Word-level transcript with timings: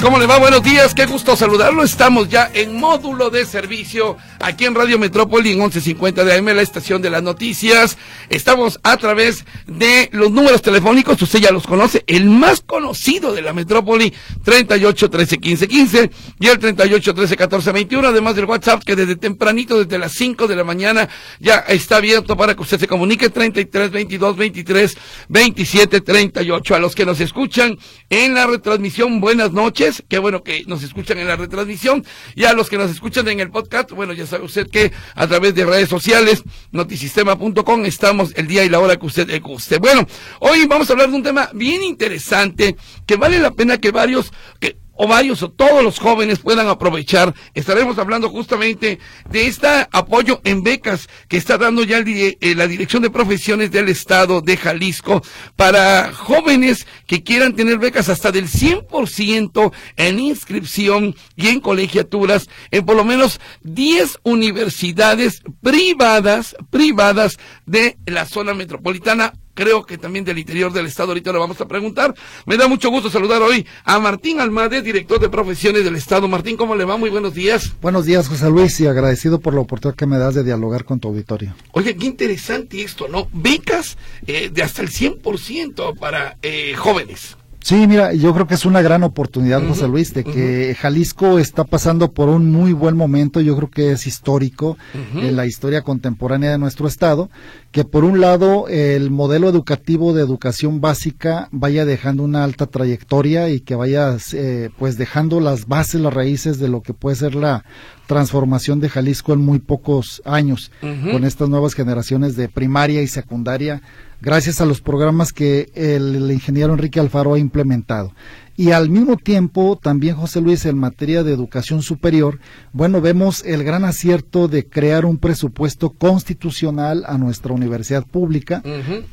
¿Cómo 0.00 0.20
le 0.20 0.26
va? 0.26 0.38
Buenos 0.38 0.62
días, 0.62 0.94
qué 0.94 1.06
gusto 1.06 1.34
saludarlo. 1.34 1.82
Estamos 1.82 2.28
ya 2.28 2.48
en 2.54 2.78
módulo 2.78 3.30
de 3.30 3.44
servicio 3.44 4.16
aquí 4.38 4.64
en 4.64 4.76
Radio 4.76 4.96
Metrópoli 4.96 5.50
en 5.50 5.58
1150 5.58 6.24
de 6.24 6.34
AM, 6.34 6.46
la 6.46 6.62
estación 6.62 7.02
de 7.02 7.10
las 7.10 7.20
noticias. 7.20 7.98
Estamos 8.30 8.78
a 8.84 8.96
través 8.96 9.44
de 9.66 10.08
los 10.12 10.30
números 10.30 10.62
telefónicos, 10.62 11.20
usted 11.20 11.40
ya 11.40 11.50
los 11.50 11.66
conoce, 11.66 12.04
el 12.06 12.30
más 12.30 12.60
conocido 12.60 13.32
de 13.32 13.42
la 13.42 13.52
Metrópoli, 13.52 14.14
38 14.44 15.10
13 15.10 15.38
15 15.38 15.68
15 15.68 16.10
y 16.38 16.46
el 16.46 16.60
38 16.60 17.14
13 17.14 17.36
14 17.36 17.72
21, 17.72 18.08
además 18.08 18.36
del 18.36 18.44
WhatsApp 18.44 18.84
que 18.84 18.94
desde 18.94 19.16
tempranito, 19.16 19.82
desde 19.82 19.98
las 19.98 20.12
5 20.12 20.46
de 20.46 20.54
la 20.54 20.62
mañana, 20.62 21.08
ya 21.40 21.56
está 21.66 21.96
abierto 21.96 22.36
para 22.36 22.54
que 22.54 22.62
usted 22.62 22.78
se 22.78 22.86
comunique, 22.86 23.30
33 23.30 23.90
22 23.90 24.36
23 24.36 24.96
27 25.28 26.00
38. 26.02 26.74
A 26.76 26.78
los 26.78 26.94
que 26.94 27.04
nos 27.04 27.18
escuchan 27.18 27.76
en 28.10 28.34
la 28.34 28.46
retransmisión, 28.46 29.20
buenas 29.20 29.50
noches 29.50 29.88
Qué 30.08 30.18
bueno 30.18 30.42
que 30.42 30.64
nos 30.66 30.82
escuchan 30.82 31.18
en 31.18 31.28
la 31.28 31.36
retransmisión. 31.36 32.04
Y 32.34 32.44
a 32.44 32.52
los 32.52 32.68
que 32.68 32.78
nos 32.78 32.90
escuchan 32.90 33.28
en 33.28 33.40
el 33.40 33.50
podcast, 33.50 33.92
bueno, 33.92 34.12
ya 34.12 34.26
sabe 34.26 34.44
usted 34.44 34.68
que 34.68 34.92
a 35.14 35.26
través 35.26 35.54
de 35.54 35.64
redes 35.64 35.88
sociales, 35.88 36.42
notisistema.com, 36.72 37.84
estamos 37.84 38.32
el 38.36 38.46
día 38.46 38.64
y 38.64 38.68
la 38.68 38.80
hora 38.80 38.96
que 38.96 39.06
usted 39.06 39.42
guste. 39.42 39.78
Bueno, 39.78 40.06
hoy 40.40 40.66
vamos 40.66 40.88
a 40.88 40.92
hablar 40.92 41.10
de 41.10 41.16
un 41.16 41.22
tema 41.22 41.50
bien 41.54 41.82
interesante 41.82 42.76
que 43.06 43.16
vale 43.16 43.38
la 43.38 43.50
pena 43.50 43.78
que 43.78 43.90
varios, 43.90 44.32
que 44.60 44.76
o 44.98 45.06
varios 45.06 45.42
o 45.42 45.50
todos 45.50 45.82
los 45.82 45.98
jóvenes 45.98 46.40
puedan 46.40 46.68
aprovechar. 46.68 47.34
Estaremos 47.54 47.98
hablando 47.98 48.28
justamente 48.28 48.98
de 49.30 49.46
este 49.46 49.66
apoyo 49.92 50.40
en 50.44 50.62
becas 50.62 51.08
que 51.28 51.36
está 51.36 51.56
dando 51.56 51.84
ya 51.84 51.98
eh, 51.98 52.36
la 52.56 52.66
Dirección 52.66 53.02
de 53.02 53.10
Profesiones 53.10 53.70
del 53.70 53.88
Estado 53.88 54.40
de 54.42 54.56
Jalisco 54.56 55.22
para 55.56 56.12
jóvenes 56.12 56.86
que 57.06 57.22
quieran 57.22 57.54
tener 57.54 57.78
becas 57.78 58.08
hasta 58.08 58.32
del 58.32 58.48
100% 58.48 59.72
en 59.96 60.18
inscripción 60.18 61.14
y 61.36 61.48
en 61.48 61.60
colegiaturas 61.60 62.48
en 62.72 62.84
por 62.84 62.96
lo 62.96 63.04
menos 63.04 63.40
10 63.62 64.18
universidades 64.24 65.42
privadas, 65.62 66.56
privadas 66.70 67.38
de 67.66 67.96
la 68.06 68.26
zona 68.26 68.52
metropolitana 68.52 69.34
creo 69.58 69.84
que 69.84 69.98
también 69.98 70.24
del 70.24 70.38
interior 70.38 70.72
del 70.72 70.86
Estado, 70.86 71.08
ahorita 71.08 71.32
lo 71.32 71.40
vamos 71.40 71.60
a 71.60 71.66
preguntar. 71.66 72.14
Me 72.46 72.56
da 72.56 72.68
mucho 72.68 72.90
gusto 72.90 73.10
saludar 73.10 73.42
hoy 73.42 73.66
a 73.84 73.98
Martín 73.98 74.38
Almade, 74.38 74.82
director 74.82 75.18
de 75.18 75.28
profesiones 75.28 75.82
del 75.82 75.96
Estado. 75.96 76.28
Martín, 76.28 76.56
¿cómo 76.56 76.76
le 76.76 76.84
va? 76.84 76.96
Muy 76.96 77.10
buenos 77.10 77.34
días. 77.34 77.72
Buenos 77.82 78.06
días, 78.06 78.28
José 78.28 78.48
Luis, 78.50 78.78
y 78.78 78.86
agradecido 78.86 79.40
por 79.40 79.54
la 79.54 79.60
oportunidad 79.60 79.96
que 79.96 80.06
me 80.06 80.16
das 80.16 80.36
de 80.36 80.44
dialogar 80.44 80.84
con 80.84 81.00
tu 81.00 81.08
auditorio. 81.08 81.56
Oye, 81.72 81.96
qué 81.96 82.06
interesante 82.06 82.82
esto, 82.82 83.08
¿no? 83.08 83.26
Becas 83.32 83.98
eh, 84.28 84.48
de 84.52 84.62
hasta 84.62 84.82
el 84.82 84.90
100% 84.90 85.98
para 85.98 86.36
eh, 86.42 86.74
jóvenes. 86.76 87.37
Sí, 87.68 87.86
mira, 87.86 88.14
yo 88.14 88.32
creo 88.32 88.46
que 88.46 88.54
es 88.54 88.64
una 88.64 88.80
gran 88.80 89.02
oportunidad, 89.02 89.62
José 89.68 89.88
Luis, 89.88 90.14
de 90.14 90.24
que 90.24 90.74
Jalisco 90.80 91.38
está 91.38 91.64
pasando 91.64 92.10
por 92.12 92.30
un 92.30 92.50
muy 92.50 92.72
buen 92.72 92.96
momento, 92.96 93.42
yo 93.42 93.54
creo 93.56 93.70
que 93.70 93.92
es 93.92 94.06
histórico 94.06 94.78
en 95.14 95.36
la 95.36 95.44
historia 95.44 95.82
contemporánea 95.82 96.50
de 96.50 96.56
nuestro 96.56 96.88
estado, 96.88 97.28
que 97.70 97.84
por 97.84 98.04
un 98.04 98.22
lado 98.22 98.68
el 98.68 99.10
modelo 99.10 99.50
educativo 99.50 100.14
de 100.14 100.22
educación 100.22 100.80
básica 100.80 101.50
vaya 101.50 101.84
dejando 101.84 102.22
una 102.22 102.42
alta 102.42 102.64
trayectoria 102.64 103.50
y 103.50 103.60
que 103.60 103.74
vaya 103.74 104.16
eh, 104.32 104.70
pues 104.78 104.96
dejando 104.96 105.38
las 105.38 105.66
bases, 105.66 106.00
las 106.00 106.14
raíces 106.14 106.58
de 106.58 106.68
lo 106.68 106.80
que 106.80 106.94
puede 106.94 107.16
ser 107.16 107.34
la 107.34 107.66
transformación 108.06 108.80
de 108.80 108.88
Jalisco 108.88 109.34
en 109.34 109.40
muy 109.40 109.58
pocos 109.58 110.22
años, 110.24 110.72
con 110.80 111.24
estas 111.24 111.50
nuevas 111.50 111.74
generaciones 111.74 112.34
de 112.34 112.48
primaria 112.48 113.02
y 113.02 113.08
secundaria 113.08 113.82
gracias 114.20 114.60
a 114.60 114.66
los 114.66 114.80
programas 114.80 115.32
que 115.32 115.70
el, 115.74 116.30
ingeniero 116.30 116.72
Enrique 116.72 117.00
Alfaro 117.00 117.34
ha 117.34 117.38
implementado. 117.38 118.12
Y 118.56 118.72
al 118.72 118.90
mismo 118.90 119.16
tiempo, 119.16 119.78
también 119.80 120.16
José 120.16 120.40
Luis, 120.40 120.66
en 120.66 120.76
materia 120.76 121.22
de 121.22 121.32
educación 121.32 121.80
superior, 121.80 122.40
bueno, 122.72 123.00
vemos 123.00 123.44
el 123.44 123.62
gran 123.62 123.84
acierto 123.84 124.48
de 124.48 124.66
crear 124.66 125.04
un 125.06 125.18
presupuesto 125.18 125.90
constitucional 125.90 127.04
a 127.06 127.18
nuestra 127.18 127.52
universidad 127.52 128.04
pública 128.04 128.64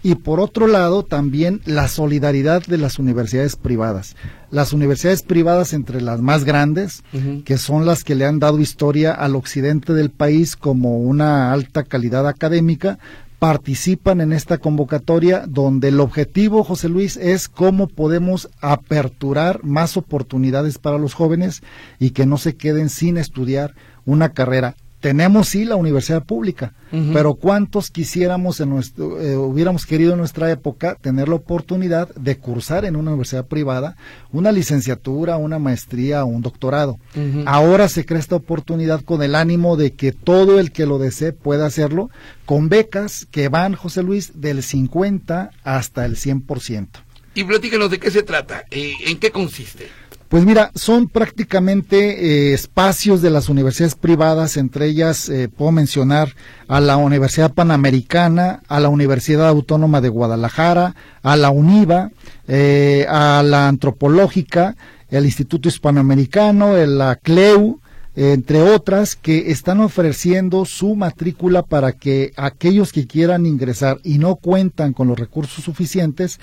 y 0.01 0.15
por 0.15 0.39
otro 0.39 0.65
lado 0.65 1.03
también 1.03 1.61
la 1.65 1.87
solidaridad 1.87 2.65
de 2.65 2.79
las 2.79 2.97
universidades 2.97 3.55
privadas. 3.55 4.15
Las 4.49 4.73
universidades 4.73 5.21
privadas 5.21 5.73
entre 5.73 6.01
las 6.01 6.21
más 6.21 6.43
grandes, 6.43 7.03
que 7.43 7.59
son 7.59 7.85
las 7.85 8.03
que 8.03 8.15
le 8.15 8.25
han 8.25 8.39
dado 8.39 8.59
historia 8.59 9.11
al 9.11 9.35
occidente 9.35 9.93
del 9.93 10.09
país 10.09 10.55
como 10.55 10.97
una 10.97 11.51
alta 11.51 11.83
calidad 11.83 12.27
académica, 12.27 12.97
participan 13.39 14.21
en 14.21 14.33
esta 14.33 14.57
convocatoria 14.57 15.45
donde 15.47 15.89
el 15.89 15.99
objetivo, 15.99 16.63
José 16.63 16.89
Luis, 16.89 17.17
es 17.17 17.49
cómo 17.49 17.87
podemos 17.87 18.49
aperturar 18.61 19.63
más 19.63 19.97
oportunidades 19.97 20.77
para 20.77 20.97
los 20.97 21.13
jóvenes 21.13 21.61
y 21.99 22.11
que 22.11 22.25
no 22.25 22.37
se 22.37 22.55
queden 22.55 22.89
sin 22.89 23.17
estudiar 23.17 23.75
una 24.05 24.29
carrera 24.33 24.75
tenemos 25.05 25.49
sí 25.49 25.65
la 25.65 25.75
universidad 25.75 26.25
pública, 26.25 26.73
pero 27.13 27.35
¿cuántos 27.35 27.91
quisiéramos 27.91 28.59
en 28.59 28.71
nuestro, 28.71 29.21
eh, 29.21 29.37
hubiéramos 29.37 29.85
querido 29.85 30.13
en 30.13 30.17
nuestra 30.17 30.49
época 30.49 30.97
tener 30.99 31.29
la 31.29 31.35
oportunidad 31.35 32.09
de 32.15 32.39
cursar 32.39 32.85
en 32.85 32.95
una 32.95 33.11
universidad 33.11 33.45
privada 33.45 33.97
una 34.31 34.51
licenciatura, 34.51 35.37
una 35.37 35.59
maestría 35.59 36.23
o 36.23 36.27
un 36.27 36.41
doctorado? 36.41 36.97
Ahora 37.45 37.87
se 37.87 38.03
crea 38.03 38.19
esta 38.19 38.35
oportunidad 38.35 39.01
con 39.01 39.21
el 39.21 39.35
ánimo 39.35 39.77
de 39.77 39.93
que 39.93 40.11
todo 40.11 40.59
el 40.59 40.71
que 40.71 40.87
lo 40.87 40.97
desee 40.97 41.33
pueda 41.33 41.67
hacerlo 41.67 42.09
con 42.47 42.67
becas 42.67 43.27
que 43.29 43.47
van, 43.47 43.75
José 43.75 44.01
Luis, 44.01 44.41
del 44.41 44.63
50 44.63 45.51
hasta 45.63 46.03
el 46.05 46.15
100%. 46.15 46.87
Y 47.35 47.43
platíquenos 47.43 47.91
de 47.91 47.99
qué 47.99 48.09
se 48.09 48.23
trata, 48.23 48.63
eh, 48.71 48.93
en 49.05 49.19
qué 49.19 49.29
consiste. 49.29 49.87
Pues 50.29 50.43
mira, 50.43 50.71
son 50.73 51.07
prácticamente 51.07 52.49
eh, 52.49 52.53
espacios 52.53 53.21
de 53.21 53.29
las 53.29 53.47
universidades 53.47 53.93
privadas, 53.93 54.57
entre 54.57 54.87
ellas 54.87 55.29
eh, 55.29 55.49
puedo 55.49 55.71
mencionar 55.71 56.35
a 56.67 56.81
la 56.81 56.97
Universidad 56.97 57.53
Panamericana, 57.53 58.61
a 58.67 58.79
la 58.79 58.89
Universidad 58.89 59.47
Autónoma 59.47 60.01
de 60.01 60.09
Guadalajara, 60.09 60.95
a 61.21 61.35
la 61.35 61.51
UNIVA, 61.51 62.09
eh, 62.47 63.05
a 63.07 63.43
la 63.43 63.67
Antropológica, 63.67 64.75
el 65.09 65.25
Instituto 65.25 65.69
Hispanoamericano, 65.69 66.75
la 66.87 67.17
CLEU, 67.17 67.79
entre 68.15 68.61
otras, 68.61 69.15
que 69.15 69.51
están 69.51 69.81
ofreciendo 69.81 70.65
su 70.65 70.95
matrícula 70.95 71.63
para 71.63 71.91
que 71.91 72.31
aquellos 72.37 72.93
que 72.93 73.05
quieran 73.07 73.45
ingresar 73.45 73.99
y 74.03 74.17
no 74.17 74.37
cuentan 74.37 74.93
con 74.93 75.09
los 75.09 75.19
recursos 75.19 75.63
suficientes 75.63 76.39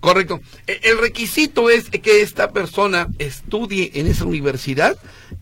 Correcto. 0.00 0.40
E- 0.66 0.80
El 0.84 0.98
requisito 1.00 1.70
es 1.70 1.90
que 1.90 2.22
esta 2.22 2.50
persona 2.50 3.08
estudie 3.18 3.92
en 3.94 4.06
esa 4.06 4.24
universidad, 4.24 4.96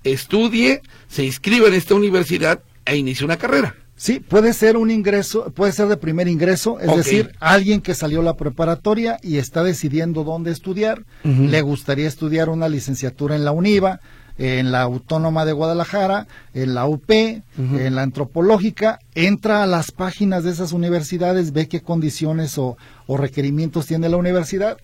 estudie, 0.05 0.83
se 1.09 1.25
inscriba 1.25 1.69
en 1.69 1.75
esta 1.75 1.95
universidad 1.95 2.61
e 2.85 2.97
inicie 2.97 3.25
una 3.25 3.37
carrera. 3.37 3.75
Sí, 4.05 4.21
puede 4.21 4.53
ser 4.53 4.77
un 4.77 4.91
ingreso, 4.91 5.51
puede 5.55 5.73
ser 5.73 5.89
de 5.89 5.97
primer 5.97 6.29
ingreso, 6.29 6.79
es 6.79 6.95
decir, 6.95 7.33
alguien 7.41 7.81
que 7.81 7.95
salió 7.95 8.21
la 8.21 8.37
preparatoria 8.37 9.17
y 9.23 9.39
está 9.39 9.65
decidiendo 9.65 10.25
dónde 10.25 10.51
estudiar, 10.51 11.07
le 11.23 11.63
gustaría 11.63 12.07
estudiar 12.07 12.51
una 12.51 12.69
licenciatura 12.69 13.35
en 13.35 13.47
la 13.47 13.53
UNIVA, 13.53 14.01
en 14.37 14.73
la 14.73 14.83
Autónoma 14.83 15.47
de 15.47 15.53
Guadalajara, 15.53 16.27
en 16.53 16.75
la 16.75 16.87
UP, 16.87 17.11
en 17.11 17.95
la 17.95 18.03
Antropológica, 18.03 18.99
entra 19.15 19.63
a 19.63 19.67
las 19.67 19.91
páginas 19.91 20.45
de 20.45 20.51
esas 20.51 20.73
universidades, 20.73 21.55
ve 21.55 21.67
qué 21.67 21.81
condiciones 21.81 22.59
o, 22.59 22.77
o 23.07 23.17
requerimientos 23.17 23.87
tiene 23.87 24.11
la 24.11 24.19
universidad, 24.19 24.77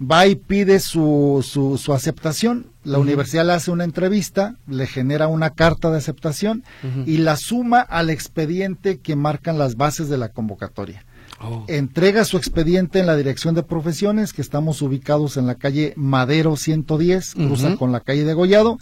va 0.00 0.26
y 0.26 0.34
pide 0.34 0.80
su, 0.80 1.44
su, 1.46 1.78
su 1.78 1.92
aceptación, 1.92 2.66
la 2.84 2.98
universidad 2.98 3.44
le 3.44 3.52
hace 3.52 3.70
una 3.70 3.84
entrevista, 3.84 4.56
le 4.68 4.86
genera 4.86 5.26
una 5.26 5.50
carta 5.50 5.90
de 5.90 5.98
aceptación 5.98 6.62
y 7.04 7.18
la 7.18 7.36
suma 7.36 7.80
al 7.80 8.10
expediente 8.10 8.98
que 8.98 9.16
marcan 9.16 9.58
las 9.58 9.76
bases 9.76 10.08
de 10.08 10.18
la 10.18 10.28
convocatoria. 10.28 11.04
Oh. 11.40 11.64
Entrega 11.68 12.24
su 12.24 12.36
expediente 12.38 12.98
en 12.98 13.06
la 13.06 13.16
Dirección 13.16 13.54
de 13.54 13.62
Profesiones, 13.62 14.32
que 14.32 14.40
estamos 14.40 14.80
ubicados 14.80 15.36
en 15.36 15.46
la 15.46 15.56
calle 15.56 15.92
Madero 15.96 16.56
110, 16.56 17.34
cruza 17.34 17.76
con 17.76 17.92
la 17.92 18.00
calle 18.00 18.24
de 18.24 18.32
Gollado. 18.32 18.78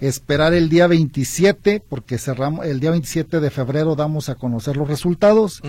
Esperar 0.00 0.54
el 0.54 0.68
día 0.68 0.86
27, 0.86 1.82
porque 1.86 2.16
cerramos 2.16 2.64
el 2.64 2.80
día 2.80 2.92
27 2.92 3.40
de 3.40 3.50
febrero 3.50 3.96
damos 3.96 4.28
a 4.28 4.36
conocer 4.36 4.76
los 4.76 4.88
resultados 4.88 5.60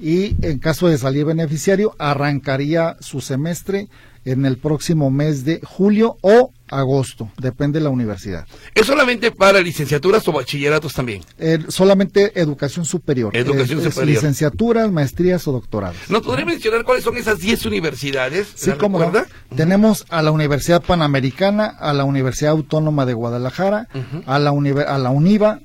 y 0.00 0.36
en 0.44 0.58
caso 0.58 0.88
de 0.88 0.98
salir 0.98 1.24
beneficiario 1.24 1.94
arrancaría 1.98 2.96
su 3.00 3.20
semestre 3.20 3.88
en 4.26 4.44
el 4.44 4.58
próximo 4.58 5.10
mes 5.10 5.44
de 5.44 5.60
julio 5.62 6.18
o 6.20 6.50
agosto, 6.68 7.30
depende 7.38 7.78
de 7.78 7.84
la 7.84 7.90
universidad. 7.90 8.44
¿Es 8.74 8.86
solamente 8.86 9.30
para 9.30 9.60
licenciaturas 9.60 10.26
o 10.26 10.32
bachilleratos 10.32 10.94
también? 10.94 11.22
Eh, 11.38 11.60
solamente 11.68 12.38
educación 12.40 12.84
superior. 12.84 13.36
Educación 13.36 13.78
es 13.78 13.84
superior. 13.94 14.14
Licenciaturas, 14.16 14.90
maestrías 14.90 15.46
o 15.46 15.52
doctorados. 15.52 15.96
¿Nos 16.08 16.22
podría 16.22 16.44
mencionar 16.44 16.84
cuáles 16.84 17.04
son 17.04 17.16
esas 17.16 17.38
10 17.38 17.66
universidades? 17.66 18.48
Sí, 18.56 18.70
¿La 18.70 18.78
cómo 18.78 18.98
no. 18.98 19.12
Tenemos 19.54 20.04
a 20.08 20.22
la 20.22 20.32
Universidad 20.32 20.82
Panamericana, 20.82 21.66
a 21.66 21.92
la 21.92 22.02
Universidad 22.02 22.50
Autónoma 22.50 23.06
de 23.06 23.14
Guadalajara, 23.14 23.88
a, 24.26 24.38
la 24.40 24.50
a 24.50 24.98
la 24.98 25.10
UNIVA, 25.10 25.60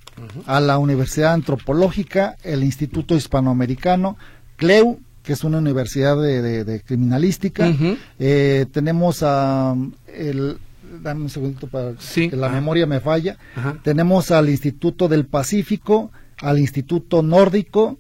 a 0.46 0.60
la 0.60 0.78
Universidad 0.78 1.34
Antropológica, 1.34 2.38
el 2.44 2.64
Instituto 2.64 3.16
Hispanoamericano, 3.16 4.18
CLEU, 4.58 5.00
que 5.24 5.34
es 5.34 5.44
una 5.44 5.58
universidad 5.60 6.20
de, 6.22 6.42
de- 6.42 6.64
de 6.64 6.82
criminalística. 6.82 7.72
Eh, 8.20 8.66
tenemos 8.72 9.22
a 9.24 9.76
el 10.16 10.58
dame 11.04 11.22
un 11.22 11.30
segundito 11.30 11.68
para 11.68 11.94
Sí. 12.00 12.30
que 12.30 12.36
la 12.36 12.48
Ah. 12.48 12.52
memoria 12.52 12.86
me 12.86 13.00
falla. 13.00 13.38
Ajá. 13.56 13.80
Tenemos 13.84 14.30
al 14.32 14.50
Instituto 14.50 15.08
del 15.08 15.26
Pacífico, 15.26 16.12
al 16.42 16.60
Instituto 16.60 17.22
Nórdico 17.24 17.98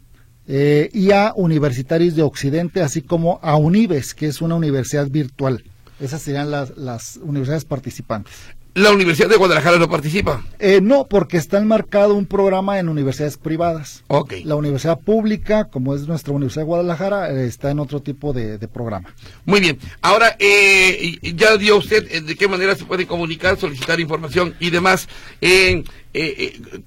eh, 0.47 0.89
y 0.93 1.11
a 1.11 1.31
Universitarios 1.35 2.15
de 2.15 2.23
Occidente, 2.23 2.81
así 2.81 3.01
como 3.01 3.39
a 3.43 3.55
UNIBES, 3.55 4.13
que 4.13 4.27
es 4.27 4.41
una 4.41 4.55
universidad 4.55 5.07
virtual. 5.09 5.63
Esas 5.99 6.21
serían 6.23 6.51
las, 6.51 6.75
las 6.77 7.17
universidades 7.23 7.63
participantes. 7.63 8.33
¿La 8.73 8.91
Universidad 8.91 9.27
de 9.27 9.35
Guadalajara 9.35 9.77
no 9.79 9.89
participa? 9.89 10.45
Eh, 10.59 10.79
no, 10.81 11.05
porque 11.07 11.35
está 11.35 11.57
enmarcado 11.57 12.15
un 12.15 12.25
programa 12.25 12.79
en 12.79 12.87
universidades 12.87 13.37
privadas. 13.37 14.03
Ok. 14.07 14.33
La 14.45 14.55
universidad 14.55 14.97
pública, 14.99 15.65
como 15.65 15.93
es 15.93 16.07
nuestra 16.07 16.33
Universidad 16.33 16.61
de 16.61 16.67
Guadalajara, 16.67 17.31
eh, 17.33 17.47
está 17.47 17.69
en 17.69 17.79
otro 17.79 18.01
tipo 18.01 18.31
de, 18.31 18.57
de 18.57 18.67
programa. 18.69 19.13
Muy 19.45 19.59
bien. 19.59 19.77
Ahora, 20.01 20.37
eh, 20.39 21.17
ya 21.35 21.57
dio 21.57 21.77
usted 21.77 22.07
eh, 22.11 22.21
de 22.21 22.35
qué 22.37 22.47
manera 22.47 22.73
se 22.75 22.85
puede 22.85 23.05
comunicar, 23.05 23.57
solicitar 23.59 23.99
información 23.99 24.55
y 24.61 24.69
demás. 24.69 25.09
Eh, 25.41 25.83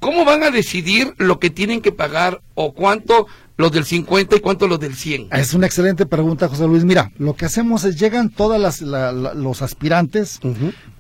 ¿Cómo 0.01 0.25
van 0.25 0.43
a 0.43 0.51
decidir 0.51 1.15
lo 1.19 1.39
que 1.39 1.51
tienen 1.51 1.81
que 1.81 1.93
pagar 1.93 2.41
o 2.55 2.75
cuánto 2.75 3.27
los 3.57 3.71
del 3.73 3.85
50 3.85 4.37
y 4.37 4.41
cuánto 4.41 4.67
los 4.69 4.79
del 4.81 4.95
100? 4.95 5.29
Es 5.33 5.55
una 5.55 5.65
excelente 5.67 6.05
pregunta, 6.05 6.49
José 6.49 6.67
Luis. 6.67 6.85
Mira, 6.85 7.11
lo 7.19 7.35
que 7.35 7.47
hacemos 7.47 7.85
es 7.85 7.99
llegan 7.99 8.29
todas 8.29 8.61
las 8.61 8.83
la- 8.83 9.13
la- 9.13 9.33
los 9.33 9.63
aspirantes. 9.63 10.41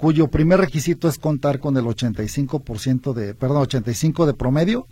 Cuyo 0.04 0.28
primer 0.28 0.60
requisito 0.60 1.08
es 1.08 1.16
contar 1.16 1.60
con 1.60 1.78
el 1.78 1.84
85% 1.86 3.14
de, 3.14 3.34
perdón, 3.34 3.62
85 3.62 4.26
de 4.26 4.34
promedio 4.34 4.86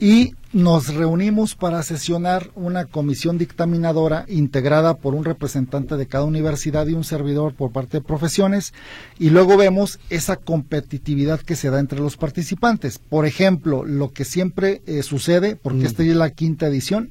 y 0.00 0.32
nos 0.54 0.94
reunimos 0.94 1.54
para 1.54 1.82
sesionar 1.82 2.50
una 2.54 2.86
comisión 2.86 3.36
dictaminadora 3.36 4.24
integrada 4.28 4.94
por 4.96 5.14
un 5.14 5.26
representante 5.26 5.98
de 5.98 6.06
cada 6.06 6.24
universidad 6.24 6.86
y 6.86 6.94
un 6.94 7.04
servidor 7.04 7.52
por 7.52 7.70
parte 7.70 7.98
de 7.98 8.00
profesiones 8.04 8.72
y 9.18 9.28
luego 9.28 9.58
vemos 9.58 9.98
esa 10.08 10.36
competitividad 10.36 11.40
que 11.40 11.54
se 11.54 11.68
da 11.68 11.78
entre 11.78 12.00
los 12.00 12.16
participantes. 12.16 12.98
Por 12.98 13.26
ejemplo, 13.26 13.84
lo 13.84 14.12
que 14.14 14.24
siempre 14.24 14.80
eh, 14.86 15.02
sucede, 15.02 15.56
porque 15.56 15.80
Mm. 15.80 15.86
esta 15.86 16.02
ya 16.02 16.12
es 16.12 16.16
la 16.16 16.30
quinta 16.30 16.66
edición, 16.68 17.10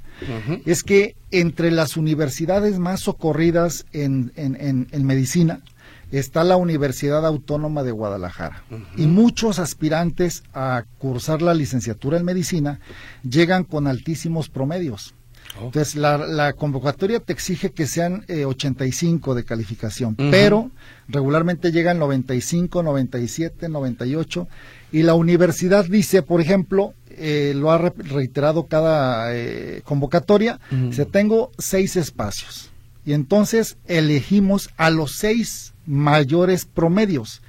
es 0.65 0.81
que 0.81 1.15
entre 1.29 1.69
las 1.69 1.95
universidades 1.95 2.79
más 2.79 3.01
socorridas 3.01 3.85
en, 3.93 4.31
en- 4.35 4.55
en- 4.59 4.87
en 4.91 5.05
medicina 5.05 5.59
está 6.11 6.43
la 6.43 6.57
Universidad 6.57 7.25
Autónoma 7.25 7.83
de 7.83 7.91
Guadalajara. 7.91 8.63
Y 8.95 9.07
muchos 9.07 9.59
aspirantes 9.59 10.43
a 10.53 10.83
cursar 10.97 11.41
la 11.41 11.53
licenciatura 11.53 12.17
en 12.17 12.25
medicina 12.25 12.79
llegan 13.27 13.63
con 13.63 13.87
altísimos 13.87 14.49
promedios. 14.49 15.13
Oh. 15.59 15.65
Entonces, 15.65 15.95
la, 15.95 16.17
la 16.17 16.53
convocatoria 16.53 17.19
te 17.19 17.31
exige 17.31 17.71
que 17.71 17.85
sean 17.85 18.25
eh, 18.27 18.45
85 18.45 19.35
de 19.35 19.43
calificación, 19.45 20.15
pero 20.15 20.71
regularmente 21.07 21.71
llegan 21.71 21.99
95, 21.99 22.81
97, 22.83 23.69
98, 23.69 24.47
y 24.91 25.03
la 25.03 25.13
universidad 25.13 25.85
dice, 25.85 26.23
por 26.23 26.41
ejemplo, 26.41 26.93
eh, 27.09 27.53
lo 27.55 27.71
ha 27.71 27.77
re- 27.77 27.93
reiterado 27.95 28.65
cada 28.65 29.33
eh, 29.35 29.81
convocatoria, 29.85 30.59
dice, 30.71 31.05
tengo 31.05 31.51
seis 31.59 31.95
espacios, 31.95 32.71
y 33.05 33.13
entonces 33.13 33.77
elegimos 33.85 34.71
a 34.77 34.89
los 34.89 35.13
seis 35.15 35.73
mayores 35.85 36.65
promedios. 36.65 37.41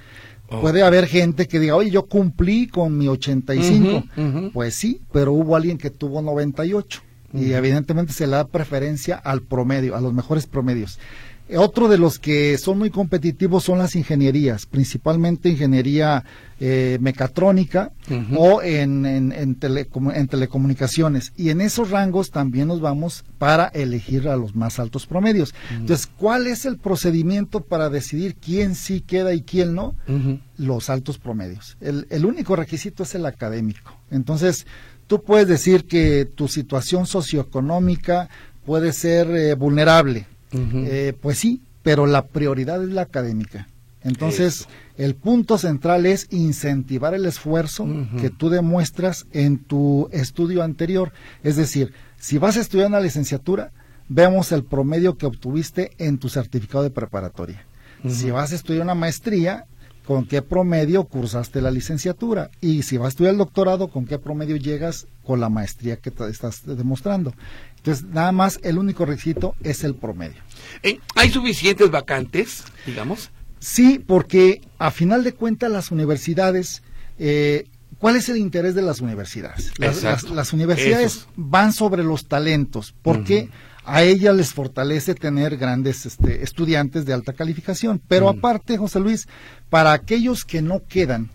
Oh. 0.49 0.61
Puede 0.61 0.81
haber 0.83 1.07
gente 1.07 1.47
que 1.47 1.59
diga, 1.59 1.75
oye, 1.75 1.89
yo 1.91 2.05
cumplí 2.05 2.67
con 2.67 2.97
mi 2.97 3.07
85. 3.07 4.03
Ujú, 4.15 4.21
ujú. 4.21 4.51
Pues 4.53 4.75
sí, 4.75 5.01
pero 5.11 5.33
hubo 5.33 5.55
alguien 5.55 5.77
que 5.77 5.89
tuvo 5.89 6.21
98 6.21 7.01
y 7.33 7.47
Ujú. 7.47 7.55
evidentemente 7.55 8.13
se 8.13 8.25
le 8.27 8.37
da 8.37 8.47
preferencia 8.47 9.15
al 9.17 9.41
promedio, 9.41 9.95
a 9.95 10.01
los 10.01 10.13
mejores 10.13 10.47
promedios. 10.47 10.99
Eh, 11.49 11.57
Otro 11.57 11.87
de 11.87 11.97
los 11.97 12.19
que 12.19 12.57
son 12.57 12.77
muy 12.77 12.89
competitivos 12.89 13.63
son 13.63 13.77
las 13.79 13.95
ingenierías, 13.95 14.65
principalmente 14.65 15.49
ingeniería 15.49 16.23
eh, 16.59 16.97
mecatrónica 17.01 17.91
o 18.35 18.61
en, 18.63 19.05
en, 19.05 19.31
en 19.31 19.59
telecomu- 19.59 20.15
en 20.15 20.27
telecomunicaciones. 20.27 21.31
Y 21.37 21.49
en 21.51 21.61
esos 21.61 21.91
rangos 21.91 22.31
también 22.31 22.67
nos 22.67 22.81
vamos 22.81 23.23
para 23.37 23.67
elegir 23.67 24.27
a 24.27 24.35
los 24.35 24.55
más 24.55 24.79
altos 24.79 25.05
promedios. 25.05 25.53
Entonces, 25.71 26.07
¿cuál 26.07 26.47
es 26.47 26.65
el 26.65 26.77
procedimiento 26.77 27.61
para 27.61 27.89
decidir 27.89 28.35
quién 28.35 28.73
sí 28.75 29.01
queda 29.01 29.33
y 29.33 29.41
quién 29.41 29.75
no? 29.75 29.95
Los 30.57 30.89
altos 30.89 31.17
promedios. 31.19 31.77
El, 31.79 32.07
el 32.09 32.25
único 32.25 32.55
requisito 32.55 33.03
es 33.03 33.13
el 33.15 33.25
académico. 33.25 33.91
Entonces, 34.09 34.65
tú 35.05 35.21
puedes 35.23 35.47
decir 35.47 35.85
que 35.85 36.25
tu 36.25 36.47
situación 36.47 37.05
socioeconómica 37.05 38.29
puede 38.65 38.91
ser 38.93 39.27
eh, 39.29 39.53
vulnerable. 39.53 40.25
Eh, 40.51 41.13
pues 41.19 41.39
sí, 41.39 41.61
pero 41.83 42.05
la 42.05 42.25
prioridad 42.25 42.83
es 42.83 42.89
la 42.89 43.01
académica. 43.01 43.67
Entonces, 44.03 44.61
Eso. 44.61 44.69
el 44.97 45.15
punto 45.15 45.57
central 45.57 46.05
es 46.05 46.27
incentivar 46.31 47.13
el 47.13 47.25
esfuerzo 47.25 47.87
que 48.21 48.29
tú 48.29 48.49
demuestras 48.49 49.25
en 49.33 49.57
tu 49.57 50.07
estudio 50.11 50.63
anterior. 50.63 51.11
Es 51.43 51.55
decir, 51.55 51.93
si 52.17 52.37
vas 52.37 52.57
a 52.57 52.61
estudiar 52.61 52.87
una 52.87 52.99
licenciatura, 52.99 53.71
veamos 54.07 54.51
el 54.51 54.63
promedio 54.63 55.17
que 55.17 55.25
obtuviste 55.25 55.91
en 55.97 56.17
tu 56.19 56.29
certificado 56.29 56.83
de 56.83 56.89
preparatoria. 56.89 57.65
Si 58.07 58.31
vas 58.31 58.51
a 58.51 58.55
estudiar 58.55 58.83
una 58.83 58.95
maestría, 58.95 59.65
¿con 60.07 60.25
qué 60.25 60.41
promedio 60.41 61.03
cursaste 61.03 61.61
la 61.61 61.69
licenciatura? 61.69 62.49
Y 62.61 62.83
si 62.83 62.97
vas 62.97 63.07
a 63.07 63.09
estudiar 63.09 63.33
el 63.33 63.37
doctorado, 63.37 63.89
¿con 63.89 64.05
qué 64.05 64.17
promedio 64.17 64.55
llegas 64.55 65.05
con 65.23 65.41
la 65.41 65.49
maestría 65.49 65.97
que 65.97 66.11
te 66.11 66.27
estás 66.29 66.61
demostrando? 66.65 67.33
Entonces, 67.75 68.05
nada 68.05 68.31
más, 68.31 68.59
el 68.63 68.77
único 68.77 69.05
requisito 69.05 69.53
es 69.63 69.83
el 69.83 69.95
promedio. 69.95 70.41
Eh, 70.81 70.99
¿Hay 71.15 71.29
suficientes 71.29 71.91
vacantes, 71.91 72.63
digamos? 72.85 73.29
Sí, 73.59 73.99
porque 74.05 74.61
a 74.79 74.91
final 74.91 75.23
de 75.25 75.33
cuentas 75.33 75.69
las 75.71 75.91
universidades, 75.91 76.83
eh, 77.19 77.67
¿cuál 77.99 78.15
es 78.15 78.29
el 78.29 78.37
interés 78.37 78.75
de 78.75 78.83
las 78.83 79.01
universidades? 79.01 79.73
Las, 79.77 80.03
las- 80.03 80.23
las 80.29 80.53
universidades 80.53 81.13
Esos. 81.17 81.27
van 81.35 81.73
sobre 81.73 82.03
los 82.03 82.27
talentos, 82.27 82.93
porque 83.01 83.49
a 83.89 84.03
ella 84.03 84.33
les 84.33 84.53
fortalece 84.53 85.15
tener 85.15 85.55
grandes 85.55 86.05
este, 86.05 86.43
estudiantes 86.43 87.05
de 87.05 87.13
alta 87.13 87.31
calificación. 87.33 88.01
Pero 88.07 88.25
Mm. 88.33 88.37
aparte, 88.37 88.77
José 88.77 88.99
Luis, 88.99 89.27
para 89.69 89.93
aquellos 89.93 90.45
que 90.45 90.61
no 90.61 90.85
quedan 90.87 91.29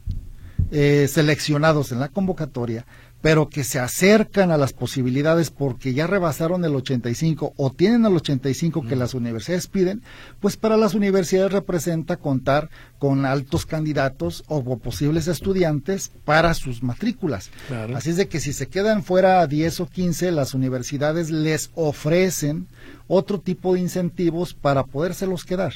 eh, 0.70 1.06
seleccionados 1.08 1.92
en 1.92 2.00
la 2.00 2.08
convocatoria, 2.08 2.86
pero 3.22 3.48
que 3.48 3.62
se 3.62 3.78
acercan 3.78 4.50
a 4.50 4.58
las 4.58 4.72
posibilidades 4.72 5.50
porque 5.50 5.94
ya 5.94 6.08
rebasaron 6.08 6.64
el 6.64 6.74
85 6.74 7.54
o 7.56 7.70
tienen 7.70 8.04
el 8.04 8.16
85 8.16 8.82
que 8.82 8.96
las 8.96 9.14
universidades 9.14 9.68
piden, 9.68 10.02
pues 10.40 10.56
para 10.56 10.76
las 10.76 10.94
universidades 10.94 11.52
representa 11.52 12.16
contar 12.16 12.68
con 12.98 13.24
altos 13.24 13.64
candidatos 13.64 14.42
o 14.48 14.76
posibles 14.78 15.28
estudiantes 15.28 16.10
para 16.24 16.52
sus 16.54 16.82
matrículas. 16.82 17.50
Claro. 17.68 17.96
Así 17.96 18.10
es 18.10 18.16
de 18.16 18.26
que 18.26 18.40
si 18.40 18.52
se 18.52 18.66
quedan 18.66 19.04
fuera 19.04 19.46
10 19.46 19.80
o 19.80 19.86
15, 19.86 20.32
las 20.32 20.52
universidades 20.52 21.30
les 21.30 21.70
ofrecen 21.74 22.66
otro 23.06 23.38
tipo 23.38 23.74
de 23.74 23.80
incentivos 23.80 24.52
para 24.52 24.84
podérselos 24.84 25.44
quedar. 25.44 25.74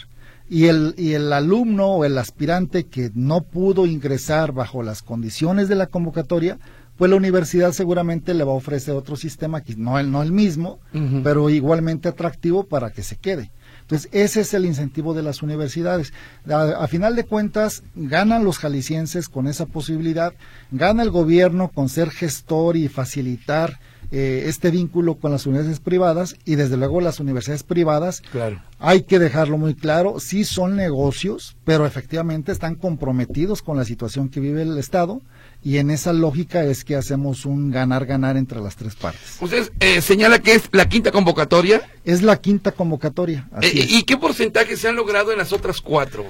Y 0.48 0.66
el, 0.66 0.94
y 0.96 1.14
el 1.14 1.32
alumno 1.32 1.86
o 1.86 2.04
el 2.04 2.18
aspirante 2.18 2.84
que 2.84 3.10
no 3.14 3.42
pudo 3.42 3.86
ingresar 3.86 4.52
bajo 4.52 4.82
las 4.82 5.02
condiciones 5.02 5.68
de 5.68 5.74
la 5.74 5.86
convocatoria, 5.88 6.58
pues 6.96 7.10
la 7.10 7.16
universidad 7.16 7.72
seguramente 7.72 8.32
le 8.32 8.44
va 8.44 8.52
a 8.52 8.56
ofrecer 8.56 8.94
otro 8.94 9.16
sistema, 9.16 9.60
que 9.60 9.76
no 9.76 9.98
el, 9.98 10.10
no 10.10 10.22
el 10.22 10.32
mismo, 10.32 10.78
pero 11.22 11.50
igualmente 11.50 12.08
atractivo 12.08 12.64
para 12.64 12.90
que 12.90 13.02
se 13.02 13.16
quede. 13.16 13.50
Entonces, 13.82 14.08
ese 14.12 14.40
es 14.40 14.54
el 14.54 14.64
incentivo 14.64 15.14
de 15.14 15.22
las 15.22 15.42
universidades. 15.42 16.12
A, 16.48 16.82
a 16.82 16.88
final 16.88 17.14
de 17.14 17.24
cuentas, 17.24 17.82
ganan 17.94 18.44
los 18.44 18.58
jaliscienses 18.58 19.28
con 19.28 19.46
esa 19.46 19.66
posibilidad, 19.66 20.32
gana 20.70 21.02
el 21.02 21.10
gobierno 21.10 21.68
con 21.68 21.88
ser 21.88 22.10
gestor 22.10 22.76
y 22.76 22.88
facilitar 22.88 23.78
eh, 24.12 24.44
este 24.46 24.70
vínculo 24.70 25.16
con 25.16 25.32
las 25.32 25.46
universidades 25.46 25.80
privadas 25.80 26.36
y 26.44 26.54
desde 26.54 26.76
luego 26.76 27.00
las 27.00 27.18
universidades 27.20 27.62
privadas 27.62 28.22
Claro. 28.32 28.62
hay 28.78 29.02
que 29.02 29.18
dejarlo 29.18 29.58
muy 29.58 29.74
claro, 29.74 30.20
sí 30.20 30.44
son 30.44 30.76
negocios, 30.76 31.56
pero 31.64 31.86
efectivamente 31.86 32.52
están 32.52 32.74
comprometidos 32.76 33.62
con 33.62 33.76
la 33.76 33.84
situación 33.84 34.28
que 34.28 34.40
vive 34.40 34.62
el 34.62 34.78
Estado 34.78 35.20
y 35.64 35.78
en 35.78 35.90
esa 35.90 36.12
lógica 36.12 36.64
es 36.64 36.84
que 36.84 36.94
hacemos 36.94 37.44
un 37.46 37.70
ganar-ganar 37.72 38.36
entre 38.36 38.60
las 38.60 38.76
tres 38.76 38.94
partes. 38.94 39.38
Usted 39.40 39.70
eh, 39.80 40.00
señala 40.00 40.38
que 40.38 40.54
es 40.54 40.68
la 40.72 40.88
quinta 40.88 41.10
convocatoria. 41.10 41.82
Es 42.04 42.22
la 42.22 42.36
quinta 42.36 42.70
convocatoria. 42.70 43.48
Así 43.52 43.66
Eh, 43.78 43.80
es. 43.82 43.90
¿Y 43.92 44.02
qué 44.04 44.16
porcentaje 44.16 44.76
se 44.76 44.86
han 44.88 44.94
logrado 44.94 45.32
en 45.32 45.38
las 45.38 45.52
otras 45.52 45.80
cuatro? 45.80 46.24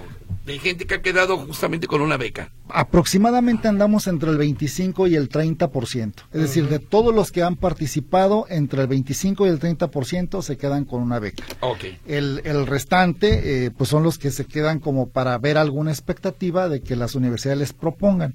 De 0.46 0.58
gente 0.60 0.86
que 0.86 0.94
ha 0.94 1.02
quedado 1.02 1.38
justamente 1.38 1.88
con 1.88 2.00
una 2.00 2.16
beca. 2.16 2.52
Aproximadamente 2.68 3.66
andamos 3.66 4.06
entre 4.06 4.30
el 4.30 4.38
25 4.38 5.08
y 5.08 5.16
el 5.16 5.28
30%. 5.28 6.12
Es 6.32 6.40
decir, 6.40 6.68
de 6.68 6.78
todos 6.78 7.12
los 7.12 7.32
que 7.32 7.42
han 7.42 7.56
participado, 7.56 8.46
entre 8.48 8.82
el 8.82 8.86
25 8.86 9.46
y 9.46 9.50
el 9.50 9.58
30% 9.58 10.42
se 10.42 10.56
quedan 10.56 10.84
con 10.84 11.02
una 11.02 11.18
beca. 11.18 11.44
Ok. 11.60 11.84
El, 12.06 12.42
el 12.44 12.66
restante, 12.66 13.66
eh, 13.66 13.70
pues 13.72 13.90
son 13.90 14.04
los 14.04 14.18
que 14.18 14.30
se 14.30 14.44
quedan 14.44 14.78
como 14.78 15.08
para 15.08 15.36
ver 15.38 15.58
alguna 15.58 15.90
expectativa 15.90 16.68
de 16.68 16.80
que 16.80 16.94
las 16.94 17.16
universidades 17.16 17.58
les 17.58 17.72
propongan. 17.72 18.34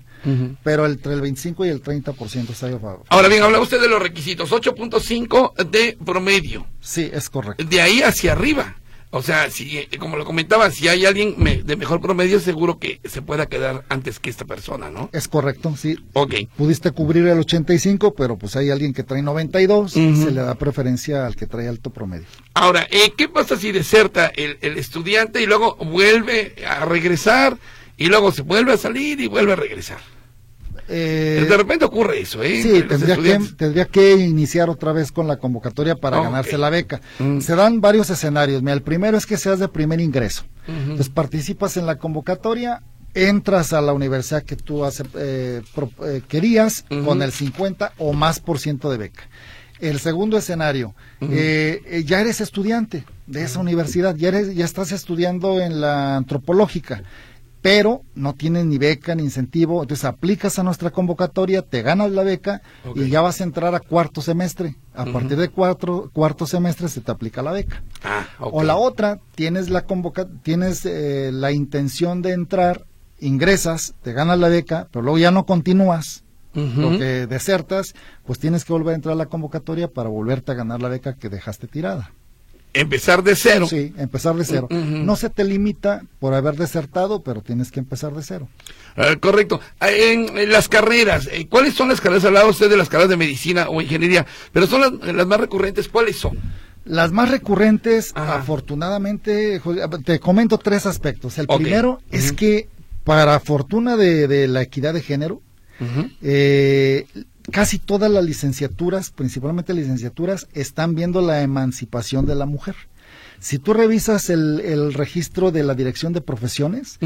Pero 0.63 0.85
entre 0.85 1.13
el 1.13 1.21
25 1.21 1.65
y 1.65 1.69
el 1.69 1.81
30% 1.81 2.49
está 2.49 2.67
a 2.67 2.79
favor. 2.79 3.03
Ahora 3.09 3.27
bien, 3.27 3.41
habla 3.41 3.59
usted 3.59 3.81
de 3.81 3.87
los 3.87 4.01
requisitos. 4.01 4.51
8.5 4.51 5.65
de 5.65 5.97
promedio. 6.05 6.67
Sí, 6.79 7.09
es 7.11 7.29
correcto. 7.29 7.63
De 7.63 7.81
ahí 7.81 8.01
hacia 8.01 8.33
arriba. 8.33 8.75
O 9.13 9.21
sea, 9.21 9.49
si, 9.51 9.77
eh, 9.77 9.89
como 9.99 10.15
lo 10.15 10.23
comentaba, 10.23 10.71
si 10.71 10.87
hay 10.87 11.05
alguien 11.05 11.35
me- 11.37 11.61
de 11.63 11.75
mejor 11.75 11.99
promedio, 11.99 12.39
seguro 12.39 12.79
que 12.79 13.01
se 13.03 13.21
pueda 13.21 13.47
quedar 13.47 13.83
antes 13.89 14.19
que 14.19 14.29
esta 14.29 14.45
persona, 14.45 14.89
¿no? 14.89 15.09
Es 15.11 15.27
correcto, 15.27 15.75
sí. 15.77 15.97
Ok. 16.13 16.33
Pudiste 16.55 16.91
cubrir 16.91 17.27
el 17.27 17.37
85, 17.39 18.13
pero 18.15 18.37
pues 18.37 18.55
hay 18.55 18.69
alguien 18.69 18.93
que 18.93 19.03
trae 19.03 19.21
92, 19.21 19.95
Ujú. 19.97 20.15
se 20.23 20.31
le 20.31 20.41
da 20.41 20.55
preferencia 20.55 21.25
al 21.27 21.35
que 21.35 21.45
trae 21.45 21.67
alto 21.67 21.89
promedio. 21.89 22.25
Ahora, 22.53 22.87
eh, 22.89 23.11
¿qué 23.17 23.27
pasa 23.27 23.57
si 23.57 23.71
deserta 23.73 24.27
el, 24.27 24.57
el 24.61 24.77
estudiante 24.77 25.41
y 25.41 25.45
luego 25.45 25.75
vuelve 25.75 26.55
a 26.65 26.85
regresar 26.85 27.57
y 27.97 28.05
luego 28.07 28.31
se 28.31 28.43
vuelve 28.43 28.71
a 28.73 28.77
salir 28.77 29.19
y 29.19 29.27
vuelve 29.27 29.53
a 29.53 29.57
regresar? 29.57 29.99
Eh, 30.93 31.45
de 31.50 31.57
repente 31.57 31.86
ocurre 31.86 32.19
eso, 32.21 32.43
¿eh? 32.43 32.62
Sí, 32.62 32.83
tendría 32.83 33.15
que, 33.15 33.53
tendría 33.55 33.86
que 33.86 34.13
iniciar 34.15 34.69
otra 34.69 34.91
vez 34.91 35.12
con 35.12 35.27
la 35.27 35.38
convocatoria 35.38 35.95
para 35.95 36.17
ganarse 36.24 36.57
la 36.57 36.69
beca. 36.69 37.00
Mm. 37.19 37.39
Se 37.39 37.55
dan 37.55 37.79
varios 37.81 38.10
escenarios. 38.10 38.62
Mira, 38.62 38.74
el 38.74 38.81
primero 38.81 39.17
es 39.17 39.25
que 39.25 39.38
seas 39.38 39.60
de 39.60 39.67
primer 39.67 40.01
ingreso. 40.01 40.43
Entonces 40.67 41.10
participas 41.10 41.77
en 41.77 41.86
la 41.86 41.98
convocatoria, 41.98 42.81
entras 43.13 43.74
a 43.74 43.81
la 43.81 43.93
universidad 43.93 44.43
que 44.43 44.55
tú 44.55 44.86
hace- 44.86 45.03
eh, 45.15 45.62
pro- 45.75 45.91
eh, 46.05 46.21
querías 46.27 46.86
con 47.05 47.21
el 47.21 47.31
50 47.31 47.93
o 47.98 48.13
más 48.13 48.39
por 48.39 48.60
ciento 48.60 48.89
de 48.91 48.98
beca. 48.98 49.24
El 49.79 50.00
segundo 50.00 50.38
escenario, 50.38 50.93
eh, 51.21 51.81
eh, 51.88 52.03
ya 52.05 52.21
eres 52.21 52.39
estudiante 52.39 53.03
de 53.25 53.43
esa 53.43 53.60
universidad, 53.60 54.15
ya, 54.15 54.27
eres, 54.27 54.53
ya 54.53 54.63
estás 54.63 54.91
estudiando 54.91 55.60
en 55.60 55.81
la 55.81 56.17
antropológica, 56.17 57.01
pero 57.61 58.01
no 58.15 58.33
tienes 58.33 58.65
ni 58.65 58.77
beca 58.77 59.13
ni 59.13 59.23
incentivo, 59.23 59.81
entonces 59.81 60.05
aplicas 60.05 60.57
a 60.57 60.63
nuestra 60.63 60.89
convocatoria, 60.89 61.61
te 61.61 61.83
ganas 61.83 62.11
la 62.11 62.23
beca 62.23 62.61
y 62.95 63.09
ya 63.09 63.21
vas 63.21 63.39
a 63.39 63.43
entrar 63.43 63.75
a 63.75 63.79
cuarto 63.79 64.21
semestre. 64.21 64.75
A 64.93 65.05
partir 65.05 65.37
de 65.37 65.49
cuatro, 65.49 66.09
cuarto 66.11 66.45
semestre 66.45 66.89
se 66.89 67.01
te 67.01 67.11
aplica 67.11 67.41
la 67.41 67.51
beca. 67.51 67.81
Ah. 68.03 68.25
O 68.39 68.63
la 68.63 68.75
otra, 68.75 69.19
tienes 69.35 69.69
la 69.69 69.85
convoca 69.85 70.27
tienes 70.43 70.85
eh, 70.85 71.29
la 71.31 71.51
intención 71.51 72.21
de 72.21 72.33
entrar, 72.33 72.85
ingresas, 73.19 73.93
te 74.01 74.11
ganas 74.13 74.39
la 74.39 74.49
beca, 74.49 74.87
pero 74.91 75.03
luego 75.03 75.19
ya 75.19 75.31
no 75.31 75.45
continúas, 75.45 76.23
lo 76.53 76.97
que 76.97 77.27
desertas, 77.27 77.93
pues 78.25 78.37
tienes 78.37 78.65
que 78.65 78.73
volver 78.73 78.93
a 78.93 78.95
entrar 78.95 79.13
a 79.13 79.15
la 79.15 79.27
convocatoria 79.27 79.87
para 79.87 80.09
volverte 80.09 80.51
a 80.51 80.55
ganar 80.55 80.81
la 80.81 80.89
beca 80.89 81.13
que 81.13 81.29
dejaste 81.29 81.67
tirada. 81.67 82.11
Empezar 82.73 83.21
de 83.23 83.35
cero. 83.35 83.67
Sí, 83.69 83.93
empezar 83.97 84.33
de 84.35 84.45
cero. 84.45 84.67
No 84.69 85.15
se 85.17 85.29
te 85.29 85.43
limita 85.43 86.03
por 86.19 86.33
haber 86.33 86.55
desertado, 86.55 87.21
pero 87.21 87.41
tienes 87.41 87.69
que 87.71 87.79
empezar 87.81 88.13
de 88.15 88.23
cero. 88.23 88.47
Ah, 88.95 89.15
correcto. 89.19 89.59
Ah, 89.79 89.91
En, 89.91 90.37
en 90.37 90.49
las 90.51 90.69
carreras, 90.69 91.27
eh, 91.31 91.47
¿cuáles 91.49 91.73
son 91.73 91.89
las 91.89 91.99
carreras? 91.99 92.23
Hablaba 92.25 92.49
usted 92.49 92.69
de 92.69 92.77
las 92.77 92.87
carreras 92.87 93.09
de 93.09 93.17
medicina 93.17 93.67
o 93.69 93.81
ingeniería, 93.81 94.25
pero 94.53 94.67
son 94.67 94.81
las, 94.81 95.13
las 95.15 95.27
más 95.27 95.39
recurrentes, 95.41 95.89
¿cuáles 95.89 96.15
son? 96.17 96.37
Las 96.85 97.11
más 97.11 97.29
recurrentes, 97.29 98.11
Ajá. 98.15 98.35
afortunadamente, 98.39 99.59
jo- 99.59 99.75
te 100.03 100.19
comento 100.19 100.57
tres 100.57 100.85
aspectos. 100.85 101.37
El 101.37 101.47
primero 101.47 101.99
es 102.09 102.31
que, 102.31 102.69
para 103.03 103.39
fortuna 103.41 103.97
de, 103.97 104.27
de 104.27 104.47
la 104.47 104.61
equidad 104.61 104.93
de 104.93 105.01
género, 105.01 105.41
eh, 106.21 107.05
casi 107.51 107.77
todas 107.79 108.10
las 108.12 108.24
licenciaturas, 108.25 109.12
principalmente 109.12 109.74
licenciaturas, 109.74 110.48
están 110.53 110.96
viendo 110.96 111.22
la 111.22 111.41
emancipación 111.41 112.25
de 112.25 112.36
la 112.36 112.46
mujer. 112.46 112.75
Si 113.39 113.58
tú 113.60 113.74
revisas 113.74 114.29
el, 114.29 114.60
el 114.62 114.93
registro 114.93 115.51
de 115.51 115.63
la 115.63 115.74
Dirección 115.75 116.13
de 116.13 116.22
Profesiones, 116.22 116.98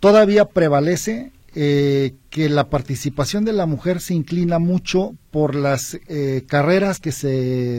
todavía 0.00 0.44
prevalece 0.46 1.32
eh, 1.54 2.14
que 2.28 2.48
la 2.50 2.68
participación 2.68 3.44
de 3.44 3.52
la 3.54 3.64
mujer 3.66 4.00
se 4.00 4.12
inclina 4.14 4.58
mucho 4.58 5.14
por 5.30 5.54
las 5.54 5.98
eh, 6.08 6.44
carreras 6.46 6.98
que 7.00 7.12
se, 7.12 7.28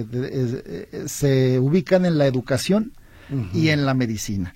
de- 0.05 0.07
eh, 0.11 1.03
se 1.07 1.59
ubican 1.59 2.05
en 2.05 2.17
la 2.17 2.25
educación 2.27 2.93
y 3.53 3.69
en 3.69 3.85
la 3.85 3.93
medicina, 3.93 4.53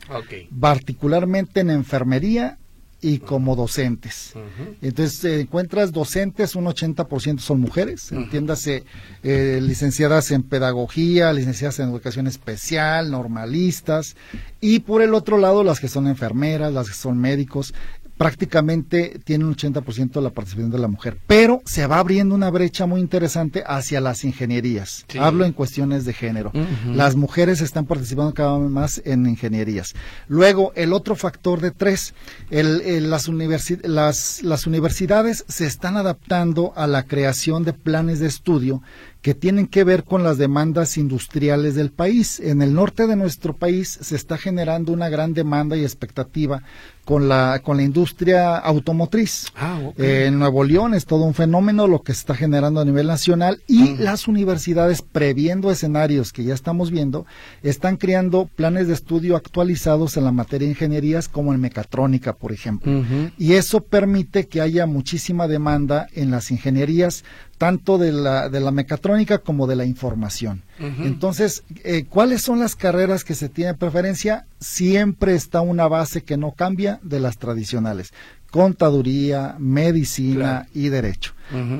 particularmente 0.62 1.60
en 1.60 1.70
enfermería 1.72 2.58
y 3.02 3.18
como 3.18 3.56
docentes. 3.56 4.34
Entonces 4.82 5.24
eh, 5.26 5.42
encuentras 5.42 5.92
docentes, 5.92 6.56
un 6.56 6.66
80% 6.66 7.40
son 7.40 7.60
mujeres, 7.60 8.12
entiéndase 8.12 8.84
eh, 9.24 9.60
licenciadas 9.62 10.30
en 10.32 10.44
pedagogía, 10.44 11.34
licenciadas 11.34 11.80
en 11.80 11.90
educación 11.90 12.28
especial, 12.28 13.10
normalistas, 13.10 14.16
y 14.62 14.80
por 14.80 15.02
el 15.02 15.16
otro 15.16 15.40
lado 15.40 15.64
las 15.64 15.80
que 15.80 15.88
son 15.88 16.08
enfermeras, 16.08 16.72
las 16.72 16.90
que 16.90 16.96
son 16.96 17.18
médicos, 17.18 17.74
prácticamente 18.22 19.20
tienen 19.24 19.48
un 19.48 19.56
80% 19.56 20.12
de 20.12 20.22
la 20.22 20.30
participación 20.30 20.70
de 20.72 20.78
la 20.78 20.88
mujer, 20.88 21.18
pero 21.26 21.62
se 21.66 21.88
va 21.88 21.98
abriendo 21.98 22.36
una 22.36 22.52
brecha 22.52 22.86
muy 22.86 23.02
interesante 23.02 23.64
hacia 23.66 24.00
las 24.00 24.24
ingenierías. 24.24 25.06
Sí. 25.08 25.18
Hablo 25.18 25.44
en 25.44 25.54
cuestiones 25.54 26.06
de 26.06 26.14
género. 26.14 26.52
Las 26.94 27.16
mujeres 27.16 27.62
están 27.62 27.86
participando 27.88 28.34
cada 28.34 28.58
vez 28.58 28.70
más 28.70 29.02
en 29.06 29.26
ingenierías. 29.26 29.94
Luego, 30.28 30.72
el 30.76 30.94
otro 30.94 31.16
factor 31.16 31.62
de 31.62 31.72
tres, 31.72 32.14
el- 32.52 32.82
el- 32.82 33.10
las, 33.10 33.28
universi- 33.28 33.82
las, 33.86 34.44
las 34.44 34.66
universidades 34.68 35.44
se 35.48 35.66
están 35.66 35.98
adaptando 35.98 36.74
a 36.76 36.86
la 36.88 37.04
creación 37.04 37.64
de 37.64 37.74
planes 37.74 38.20
de 38.20 38.28
estudio 38.28 38.82
que 39.22 39.36
tienen 39.36 39.68
que 39.68 39.84
ver 39.84 40.04
con 40.04 40.24
las 40.24 40.38
demandas 40.40 40.98
industriales 40.98 41.76
del 41.76 41.92
país. 41.92 42.40
En 42.40 42.62
el 42.64 42.74
norte 42.74 43.06
de 43.06 43.16
nuestro 43.16 43.56
país 43.56 44.00
se 44.02 44.16
está 44.16 44.38
generando 44.38 44.92
una 44.94 45.10
gran 45.10 45.34
demanda 45.34 45.78
y 45.78 45.84
expectativa 45.84 46.64
con 47.12 47.28
la, 47.28 47.60
con 47.62 47.76
la 47.76 47.84
industria 47.84 48.56
automotriz. 48.56 49.48
Ah. 49.58 49.82
Eh, 49.98 50.28
en 50.28 50.40
Nuevo 50.40 50.64
León 50.64 50.94
es 50.94 51.06
todo 51.06 51.26
un 51.26 51.34
fenómeno 51.34 51.86
lo 51.86 52.04
que 52.04 52.14
se 52.14 52.20
está 52.20 52.36
generando 52.36 52.80
a 52.80 52.86
nivel 52.86 53.08
nacional 53.08 53.62
y 53.68 53.98
las 53.98 54.30
universidades, 54.30 55.02
previendo 55.02 55.72
escenarios 55.72 56.32
que 56.32 56.46
ya 56.46 56.54
estamos 56.54 56.90
viendo, 56.90 57.26
están 57.64 57.98
creando 57.98 58.46
planes 58.46 58.88
de 58.88 58.94
estudio 58.94 59.36
actualizados 59.36 60.16
en 60.16 60.24
la 60.24 60.32
materia 60.32 60.68
de 60.68 60.72
ingenierías 60.72 61.28
como 61.28 61.54
en 61.54 61.60
mecatrónica, 61.60 62.32
por 62.32 62.54
ejemplo. 62.54 63.04
Y 63.38 63.56
eso 63.56 63.82
permite 63.82 64.48
que 64.48 64.62
haya 64.62 64.86
muchísima 64.86 65.50
demanda 65.50 66.08
en 66.14 66.32
las 66.32 66.50
ingenierías, 66.50 67.26
tanto 67.62 68.00
de 68.00 68.12
la, 68.12 68.50
de 68.50 68.60
la 68.60 68.72
mecatrónica 68.72 69.38
como 69.38 69.68
de 69.68 69.76
la 69.76 69.86
información. 69.86 70.64
Entonces, 70.80 71.62
eh, 71.84 72.06
¿cuáles 72.10 72.42
son 72.42 72.60
las 72.60 72.76
carreras 72.76 73.24
que 73.24 73.36
se 73.36 73.50
tienen 73.50 73.78
preferencia? 73.78 74.48
Siempre 74.60 75.36
está 75.36 75.62
una 75.62 75.88
base 75.88 76.24
que 76.24 76.38
no 76.38 76.54
cambia 76.54 77.00
de 77.04 77.20
las 77.20 77.38
tradicionales 77.38 78.14
contaduría, 78.50 79.56
medicina 79.60 80.68
y 80.74 80.90
derecho. 80.90 81.34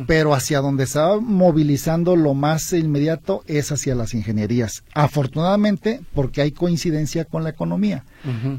Pero 0.08 0.34
hacia 0.34 0.62
donde 0.62 0.86
se 0.86 1.00
va 1.00 1.20
movilizando 1.20 2.16
lo 2.16 2.34
más 2.34 2.72
inmediato 2.72 3.44
es 3.48 3.74
hacia 3.74 3.96
las 3.96 4.14
ingenierías. 4.14 4.84
Afortunadamente, 4.94 6.00
porque 6.14 6.42
hay 6.42 6.52
coincidencia 6.52 7.26
con 7.26 7.44
la 7.44 7.50
economía. 7.50 8.06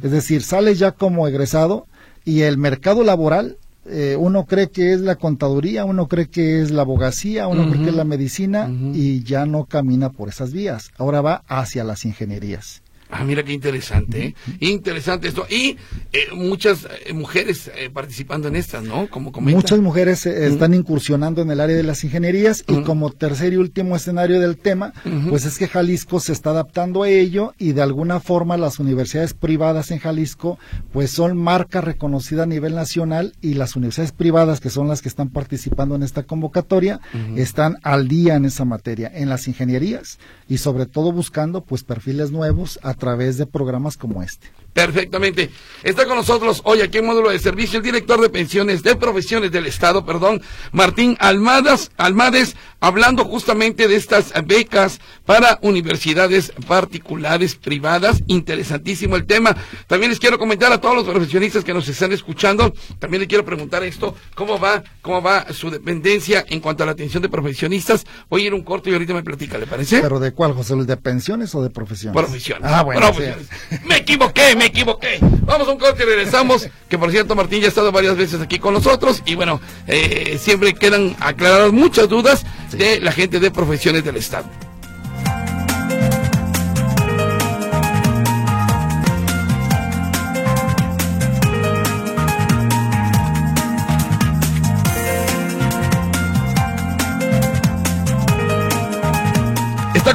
Es 0.02 0.10
decir, 0.10 0.42
sales 0.42 0.78
ya 0.78 0.90
como 0.92 1.26
egresado 1.26 1.86
y 2.24 2.42
el 2.42 2.58
mercado 2.58 3.04
laboral 3.04 3.56
eh, 3.84 4.16
uno 4.18 4.44
cree 4.44 4.70
que 4.70 4.92
es 4.92 5.00
la 5.00 5.16
contaduría, 5.16 5.84
uno 5.84 6.06
cree 6.06 6.28
que 6.28 6.60
es 6.60 6.70
la 6.70 6.82
abogacía, 6.82 7.48
uno 7.48 7.68
cree 7.68 7.82
que 7.82 7.90
es 7.90 7.96
la 7.96 8.04
medicina 8.04 8.70
y 8.94 9.22
ya 9.24 9.46
no 9.46 9.64
camina 9.64 10.10
por 10.10 10.28
esas 10.28 10.52
vías. 10.52 10.90
Ahora 10.98 11.20
va 11.20 11.42
hacia 11.48 11.84
las 11.84 12.04
ingenierías. 12.04 12.81
Ah, 13.14 13.24
mira 13.24 13.42
qué 13.42 13.52
interesante, 13.52 14.24
¿eh? 14.24 14.34
interesante 14.60 15.28
esto. 15.28 15.44
Y 15.50 15.76
eh, 16.14 16.28
muchas 16.34 16.88
eh, 17.04 17.12
mujeres 17.12 17.70
participando 17.92 18.48
en 18.48 18.56
estas, 18.56 18.84
¿no? 18.84 19.06
Como 19.10 19.30
Muchas 19.42 19.80
mujeres 19.80 20.24
están 20.24 20.72
incursionando 20.72 21.42
en 21.42 21.50
el 21.50 21.60
área 21.60 21.76
de 21.76 21.82
las 21.82 22.02
ingenierías 22.04 22.64
y 22.66 22.80
como 22.82 23.10
tercer 23.10 23.52
y 23.52 23.56
último 23.56 23.96
escenario 23.96 24.40
del 24.40 24.56
tema, 24.56 24.94
pues 25.28 25.44
es 25.44 25.58
que 25.58 25.68
Jalisco 25.68 26.20
se 26.20 26.32
está 26.32 26.50
adaptando 26.50 27.02
a 27.02 27.10
ello 27.10 27.52
y 27.58 27.72
de 27.72 27.82
alguna 27.82 28.18
forma 28.18 28.56
las 28.56 28.78
universidades 28.78 29.34
privadas 29.34 29.90
en 29.90 29.98
Jalisco 29.98 30.58
pues 30.90 31.10
son 31.10 31.36
marca 31.36 31.82
reconocida 31.82 32.44
a 32.44 32.46
nivel 32.46 32.74
nacional 32.74 33.34
y 33.42 33.54
las 33.54 33.76
universidades 33.76 34.12
privadas 34.12 34.60
que 34.60 34.70
son 34.70 34.88
las 34.88 35.02
que 35.02 35.08
están 35.08 35.28
participando 35.28 35.96
en 35.96 36.02
esta 36.02 36.22
convocatoria 36.22 37.00
están 37.36 37.76
al 37.82 38.08
día 38.08 38.36
en 38.36 38.46
esa 38.46 38.64
materia, 38.64 39.10
en 39.14 39.28
las 39.28 39.48
ingenierías 39.48 40.18
y 40.48 40.58
sobre 40.58 40.86
todo 40.86 41.12
buscando 41.12 41.62
pues 41.62 41.84
perfiles 41.84 42.30
nuevos 42.30 42.78
a 42.82 42.94
través 43.02 43.36
de 43.36 43.46
programas 43.46 43.96
como 43.96 44.22
este. 44.22 44.46
Perfectamente. 44.72 45.50
Está 45.82 46.06
con 46.06 46.16
nosotros 46.16 46.62
hoy 46.64 46.80
aquí 46.80 46.98
en 46.98 47.06
módulo 47.06 47.30
de 47.30 47.38
servicio 47.38 47.78
el 47.78 47.84
director 47.84 48.20
de 48.20 48.30
pensiones 48.30 48.82
de 48.82 48.96
profesiones 48.96 49.50
del 49.50 49.66
Estado, 49.66 50.06
perdón, 50.06 50.40
Martín 50.70 51.16
Almadas, 51.20 51.90
Almades, 51.96 52.56
hablando 52.80 53.24
justamente 53.24 53.88
de 53.88 53.96
estas 53.96 54.32
becas 54.44 55.00
para 55.26 55.58
universidades 55.62 56.52
particulares, 56.66 57.56
privadas. 57.56 58.22
Interesantísimo 58.28 59.16
el 59.16 59.26
tema. 59.26 59.56
También 59.86 60.10
les 60.10 60.20
quiero 60.20 60.38
comentar 60.38 60.72
a 60.72 60.80
todos 60.80 60.94
los 60.94 61.04
profesionistas 61.04 61.64
que 61.64 61.74
nos 61.74 61.88
están 61.88 62.12
escuchando, 62.12 62.72
también 62.98 63.20
les 63.20 63.28
quiero 63.28 63.44
preguntar 63.44 63.82
esto, 63.82 64.14
¿cómo 64.34 64.58
va, 64.58 64.82
cómo 65.02 65.20
va 65.20 65.52
su 65.52 65.70
dependencia 65.70 66.44
en 66.48 66.60
cuanto 66.60 66.82
a 66.82 66.86
la 66.86 66.92
atención 66.92 67.22
de 67.22 67.28
profesionistas? 67.28 68.06
Voy 68.30 68.44
a 68.44 68.46
ir 68.46 68.54
un 68.54 68.62
corto 68.62 68.88
y 68.88 68.94
ahorita 68.94 69.14
me 69.14 69.22
platica, 69.22 69.58
¿le 69.58 69.66
parece? 69.66 70.00
¿Pero 70.00 70.18
de 70.18 70.32
cuál, 70.32 70.52
José 70.52 70.74
Luis? 70.74 70.86
¿De 70.86 70.96
pensiones 70.96 71.54
o 71.54 71.62
de 71.62 71.70
profesiones? 71.70 72.16
Profesiones. 72.16 72.70
Ah, 72.70 72.82
bueno. 72.82 73.00
Profesiones. 73.00 73.48
Me 73.84 73.98
equivoqué, 73.98 74.56
me 74.62 74.68
equivoqué. 74.68 75.18
Vamos 75.44 75.66
a 75.66 75.72
un 75.72 75.78
corte 75.78 76.04
y 76.04 76.06
regresamos. 76.06 76.68
Que 76.88 76.98
por 76.98 77.10
cierto, 77.10 77.34
Martín 77.34 77.60
ya 77.60 77.66
ha 77.66 77.68
estado 77.68 77.90
varias 77.90 78.16
veces 78.16 78.40
aquí 78.40 78.58
con 78.58 78.74
nosotros. 78.74 79.22
Y 79.26 79.34
bueno, 79.34 79.60
eh, 79.86 80.38
siempre 80.40 80.74
quedan 80.74 81.16
aclaradas 81.20 81.72
muchas 81.72 82.08
dudas 82.08 82.44
de 82.70 83.00
la 83.00 83.12
gente 83.12 83.40
de 83.40 83.50
profesiones 83.50 84.04
del 84.04 84.16
Estado. 84.16 84.46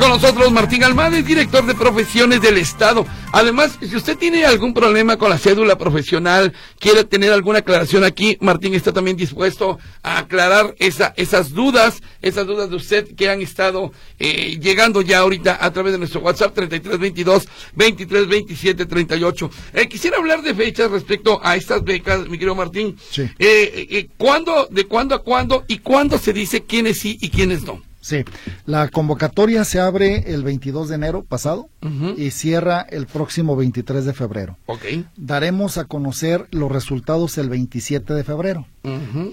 Con 0.08 0.22
nosotros 0.22 0.52
Martín 0.54 0.86
Almada, 0.86 1.22
director 1.22 1.66
de 1.66 1.74
profesiones 1.74 2.40
del 2.42 2.58
Estado. 2.58 3.06
Además, 3.34 3.78
si 3.82 3.94
usted 3.94 4.18
tiene 4.18 4.46
algún 4.46 4.74
problema 4.74 5.18
con 5.18 5.30
la 5.30 5.38
cédula 5.38 5.78
profesional, 5.78 6.54
quiere 6.80 7.04
tener 7.04 7.34
alguna 7.34 7.60
aclaración 7.60 8.06
aquí, 8.06 8.38
Martín 8.40 8.74
está 8.74 8.94
también 8.94 9.18
dispuesto 9.18 9.80
a 10.04 10.20
aclarar 10.20 10.76
esa, 10.80 11.14
esas 11.18 11.52
dudas, 11.52 12.02
esas 12.22 12.48
dudas 12.48 12.70
de 12.70 12.78
usted 12.78 13.16
que 13.16 13.30
han 13.30 13.42
estado 13.42 13.92
eh, 14.18 14.58
llegando 14.62 15.02
ya 15.02 15.20
ahorita 15.20 15.58
a 15.60 15.74
través 15.74 15.92
de 15.92 16.00
nuestro 16.00 16.22
WhatsApp 16.22 16.54
3322 16.54 17.48
232738. 17.76 19.52
Eh, 19.74 19.90
quisiera 19.90 20.18
hablar 20.18 20.42
de 20.42 20.56
fechas 20.56 20.90
respecto 20.90 21.42
a 21.44 21.58
estas 21.58 21.84
becas, 21.84 22.30
mi 22.30 22.38
querido 22.38 22.56
Martín. 22.56 22.96
Sí. 23.12 23.24
Eh, 23.40 23.88
eh, 23.90 24.10
¿Cuándo, 24.16 24.68
de 24.72 24.86
cuándo 24.86 25.16
a 25.16 25.24
cuándo 25.24 25.66
y 25.68 25.80
cuándo 25.80 26.18
se 26.18 26.32
dice 26.32 26.64
quiénes 26.64 27.00
sí 27.00 27.18
y 27.20 27.30
quiénes 27.30 27.64
no? 27.64 27.87
Sí, 28.08 28.24
la 28.66 28.88
convocatoria 28.88 29.66
se 29.66 29.82
abre 29.82 30.34
el 30.34 30.42
22 30.42 30.88
de 30.88 30.96
enero 30.96 31.26
pasado 31.26 31.68
y 32.16 32.32
cierra 32.32 32.80
el 32.90 33.06
próximo 33.06 33.58
23 33.58 34.06
de 34.06 34.14
febrero. 34.14 34.58
Ok. 34.66 34.86
Daremos 35.18 35.78
a 35.78 35.84
conocer 35.84 36.48
los 36.52 36.72
resultados 36.72 37.38
el 37.38 37.50
27 37.50 38.14
de 38.14 38.24
febrero. 38.24 38.66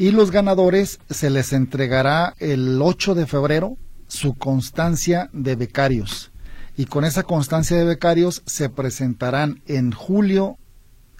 Y 0.00 0.10
los 0.10 0.32
ganadores 0.32 0.98
se 1.08 1.30
les 1.30 1.52
entregará 1.52 2.34
el 2.40 2.82
8 2.82 3.14
de 3.14 3.26
febrero 3.26 3.78
su 4.08 4.34
constancia 4.34 5.30
de 5.32 5.54
becarios. 5.54 6.32
Y 6.76 6.86
con 6.86 7.04
esa 7.04 7.22
constancia 7.22 7.76
de 7.76 7.84
becarios 7.84 8.42
se 8.44 8.70
presentarán 8.70 9.62
en 9.68 9.92
julio 9.92 10.58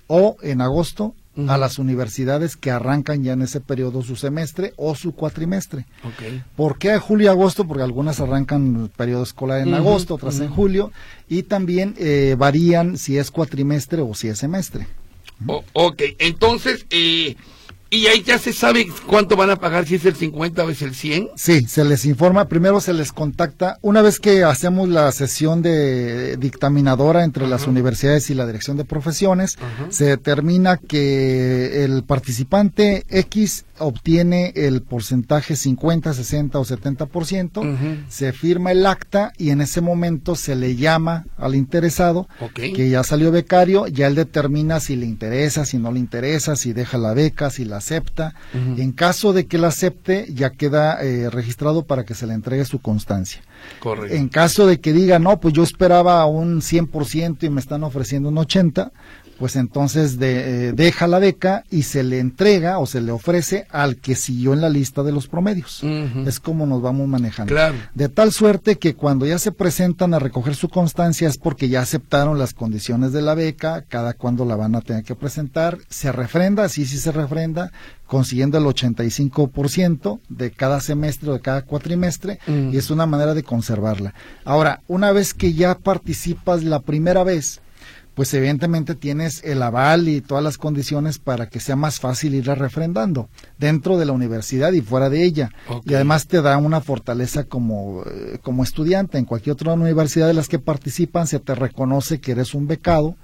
o 0.09 0.38
en 0.43 0.61
agosto 0.61 1.14
a 1.49 1.59
las 1.59 1.79
universidades 1.79 2.57
que 2.57 2.70
arrancan 2.70 3.25
ya 3.25 3.33
en 3.33 3.42
ese 3.42 3.61
periodo 3.61 4.03
su 4.03 4.16
semestre 4.16 4.73
o 4.77 4.94
su 4.94 5.12
cuatrimestre. 5.12 5.87
Okay. 6.14 6.42
¿Por 6.57 6.79
qué 6.79 6.97
julio 6.99 7.27
y 7.27 7.29
agosto? 7.29 7.66
Porque 7.66 7.83
algunas 7.83 8.20
arrancan 8.20 8.77
el 8.85 8.90
periodo 8.90 9.25
escolar 9.25 9.61
en 9.61 9.75
agosto, 9.75 10.14
otras 10.14 10.40
en 10.40 10.49
julio, 10.49 10.92
y 11.29 11.42
también 11.42 11.94
eh, 11.99 12.37
varían 12.38 12.99
si 12.99 13.18
es 13.18 13.31
cuatrimestre 13.31 14.01
o 14.03 14.14
si 14.14 14.29
es 14.29 14.38
semestre. 14.38 14.87
ok, 15.47 16.03
entonces, 16.18 16.87
eh, 16.90 17.37
¿Y 17.94 18.09
ahí 18.09 18.24
ya 18.24 18.40
se 18.40 18.52
sabe 18.52 18.88
cuánto 19.07 19.37
van 19.37 19.50
a 19.50 19.57
pagar, 19.57 19.87
si 19.87 19.94
es 19.94 20.04
el 20.04 20.16
50 20.16 20.64
o 20.64 20.70
es 20.70 20.83
el 20.83 20.96
100? 20.96 21.28
Sí, 21.37 21.64
se 21.68 21.85
les 21.85 22.04
informa, 22.07 22.48
primero 22.48 22.80
se 22.80 22.92
les 22.92 23.12
contacta, 23.12 23.78
una 23.83 24.02
vez 24.02 24.18
que 24.18 24.42
hacemos 24.42 24.88
la 24.88 25.12
sesión 25.12 25.62
de 25.62 26.37
dictaminadora 26.37 27.22
entre 27.22 27.46
las 27.46 27.68
universidades 27.68 28.30
y 28.30 28.35
la 28.35 28.46
dirección 28.46 28.76
de 28.76 28.85
profesiones, 28.85 29.59
se 29.90 30.07
determina 30.07 30.76
que 30.76 31.85
el 31.85 32.02
participante 32.02 33.04
X 33.11 33.64
obtiene 33.78 34.52
el 34.57 34.83
porcentaje 34.83 35.57
50, 35.57 36.14
60 36.14 36.59
o 36.59 36.64
70%, 36.64 38.04
se 38.09 38.33
firma 38.33 38.72
el 38.72 38.87
acta 38.87 39.33
y 39.38 39.50
en 39.50 39.61
ese 39.61 39.80
momento 39.80 40.35
se 40.35 40.57
le 40.57 40.76
llama 40.76 41.26
al 41.37 41.54
interesado 41.54 42.28
que 42.54 42.90
ya 42.90 43.04
salió 43.04 43.30
becario, 43.30 43.87
ya 43.87 44.09
él 44.09 44.16
determina 44.16 44.80
si 44.80 44.96
le 44.96 45.07
interesa, 45.07 45.64
si 45.64 45.78
no 45.78 45.92
le 45.92 46.00
interesa, 46.00 46.57
si 46.57 46.72
deja 46.72 46.98
la 46.98 47.14
beca, 47.14 47.50
si 47.50 47.64
la 47.64 47.80
acepta. 47.85 48.35
En 48.55 48.92
caso 48.92 49.33
de 49.33 49.47
que 49.47 49.59
la 49.59 49.68
acepte, 49.68 50.27
ya 50.33 50.51
queda 50.51 51.03
eh, 51.03 51.29
registrado 51.29 51.85
para 51.85 52.05
que 52.05 52.14
se 52.14 52.27
le 52.27 52.35
entregue 52.35 52.64
su 52.64 52.81
constancia. 52.81 53.42
Correcto. 53.79 54.14
En 54.14 54.29
caso 54.29 54.66
de 54.66 54.81
que 54.81 54.92
diga, 54.92 55.18
no, 55.18 55.38
pues 55.38 55.53
yo 55.55 55.62
esperaba 55.62 56.25
un 56.27 56.61
100% 56.61 57.42
y 57.42 57.51
me 57.51 57.61
están 57.61 57.85
ofreciendo 57.85 58.31
un 58.31 58.37
80%, 58.37 58.90
pues 59.38 59.57
entonces 59.57 60.18
de, 60.18 60.68
eh, 60.68 60.73
deja 60.73 61.07
la 61.07 61.18
beca 61.18 61.64
y 61.70 61.83
se 61.83 62.03
le 62.03 62.18
entrega 62.18 62.79
o 62.79 62.87
se 62.87 63.01
le 63.01 63.12
ofrece 63.12 63.66
al 63.70 63.97
que 63.97 64.14
siguió 64.14 64.53
en 64.53 64.61
la 64.61 64.70
lista 64.70 65.03
de 65.03 65.12
los 65.12 65.27
promedios. 65.27 65.83
Es 66.27 66.40
como 66.40 66.66
nos 66.66 66.83
vamos 66.83 67.09
manejando. 67.09 67.53
Claro. 67.53 67.77
De 67.94 68.09
tal 68.09 68.33
suerte 68.33 68.77
que 68.77 68.94
cuando 68.94 69.27
ya 69.27 69.38
se 69.38 69.53
presentan 69.53 70.14
a 70.14 70.18
recoger 70.18 70.55
su 70.55 70.68
constancia 70.68 71.29
es 71.29 71.38
porque 71.38 71.68
ya 71.68 71.81
aceptaron 71.81 72.38
las 72.38 72.55
condiciones 72.55 73.12
de 73.12 73.23
la 73.23 73.35
beca, 73.35 73.83
cada 73.88 74.14
cuando 74.14 74.44
la 74.44 74.57
van 74.57 74.75
a 74.75 74.81
tener 74.81 75.05
que 75.05 75.14
presentar, 75.14 75.79
se 75.88 76.12
refrenda, 76.12 76.68
sí, 76.68 76.87
sí 76.87 76.99
se 76.99 77.12
refrenda, 77.12 77.73
consiguiendo 78.07 78.59
el 78.59 78.64
85% 78.64 80.20
de 80.29 80.51
cada 80.51 80.81
semestre 80.81 81.31
o 81.31 81.33
de 81.35 81.40
cada 81.40 81.62
cuatrimestre 81.62 82.38
y 82.47 82.77
es 82.77 82.90
una 82.90 83.07
manera 83.07 83.35
de 83.35 83.42
conservarla. 83.42 84.14
Ahora, 84.44 84.83
una 84.87 85.12
vez 85.12 85.35
que 85.35 85.55
ya 85.55 85.77
participas 85.77 86.62
la 86.62 86.81
primera 86.81 87.25
vez, 87.25 87.61
pues 88.14 88.33
evidentemente 88.35 88.94
tienes 88.94 89.42
el 89.44 89.62
aval 89.62 90.09
y 90.09 90.20
todas 90.20 90.42
las 90.42 90.57
condiciones 90.57 91.18
para 91.18 91.48
que 91.48 91.61
sea 91.61 91.77
más 91.77 91.98
fácil 92.00 92.35
ir 92.35 92.46
refrendando 92.46 93.29
dentro 93.59 93.98
de 93.98 94.07
la 94.07 94.12
universidad 94.12 94.72
y 94.72 94.81
fuera 94.81 95.11
de 95.11 95.24
ella. 95.24 95.50
Y 95.85 95.94
además 95.94 96.27
te 96.27 96.40
da 96.40 96.57
una 96.57 96.81
fortaleza 96.81 97.44
como, 97.44 98.03
eh, 98.07 98.38
como 98.42 98.62
estudiante. 98.62 99.18
En 99.18 99.24
cualquier 99.24 99.55
otra 99.55 99.72
universidad 99.72 100.29
de 100.29 100.35
las 100.35 100.48
que 100.48 100.59
participan 100.59 101.27
se 101.27 101.40
te 101.40 101.55
reconoce 101.55 102.20
que 102.20 102.33
eres 102.33 102.55
un 102.55 102.66
becado 102.66 103.16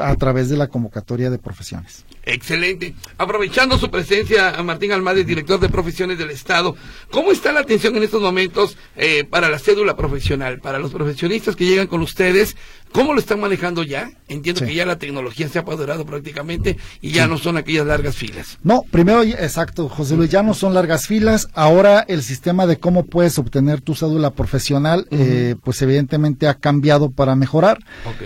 a 0.00 0.14
través 0.16 0.48
de 0.48 0.56
la 0.56 0.66
convocatoria 0.66 1.30
de 1.30 1.38
profesiones. 1.38 2.04
Excelente. 2.26 2.94
Aprovechando 3.18 3.78
su 3.78 3.88
presencia, 3.88 4.60
Martín 4.64 4.90
Almades, 4.90 5.24
director 5.26 5.60
de 5.60 5.68
profesiones 5.68 6.18
del 6.18 6.30
Estado, 6.30 6.74
¿cómo 7.12 7.30
está 7.30 7.52
la 7.52 7.60
atención 7.60 7.96
en 7.96 8.02
estos 8.02 8.20
momentos 8.20 8.76
eh, 8.96 9.22
para 9.22 9.48
la 9.48 9.60
cédula 9.60 9.96
profesional? 9.96 10.58
Para 10.58 10.80
los 10.80 10.92
profesionistas 10.92 11.54
que 11.54 11.66
llegan 11.66 11.86
con 11.86 12.02
ustedes, 12.02 12.56
¿Cómo 12.92 13.12
lo 13.12 13.20
están 13.20 13.40
manejando 13.40 13.82
ya? 13.82 14.10
Entiendo 14.26 14.64
que 14.64 14.74
ya 14.74 14.86
la 14.86 14.98
tecnología 14.98 15.48
se 15.48 15.58
ha 15.58 15.62
apoderado 15.62 16.06
prácticamente 16.06 16.78
y 17.02 17.10
ya 17.10 17.26
no 17.26 17.36
son 17.36 17.58
aquellas 17.58 17.86
largas 17.86 18.16
filas. 18.16 18.58
No, 18.62 18.84
primero, 18.90 19.22
exacto, 19.22 19.90
José 19.90 20.16
Luis, 20.16 20.30
ya 20.30 20.42
no 20.42 20.54
son 20.54 20.72
largas 20.72 21.06
filas. 21.06 21.48
Ahora 21.52 22.06
el 22.08 22.22
sistema 22.22 22.66
de 22.66 22.78
cómo 22.78 23.04
puedes 23.04 23.38
obtener 23.38 23.82
tu 23.82 23.94
cédula 23.94 24.30
profesional, 24.30 25.06
eh, 25.10 25.56
pues 25.62 25.82
evidentemente 25.82 26.48
ha 26.48 26.54
cambiado 26.54 27.10
para 27.10 27.36
mejorar. 27.36 27.80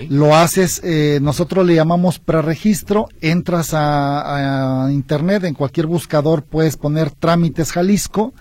Lo 0.08 0.36
haces, 0.36 0.80
eh, 0.84 1.18
nosotros 1.20 1.66
le 1.66 1.74
llamamos 1.74 2.20
preregistro, 2.20 3.08
entras 3.20 3.74
a, 3.74 3.89
internet, 4.90 5.44
en 5.44 5.54
cualquier 5.54 5.86
buscador 5.86 6.42
puedes 6.42 6.76
poner 6.76 7.10
trámites 7.10 7.72
Jalisco. 7.72 8.34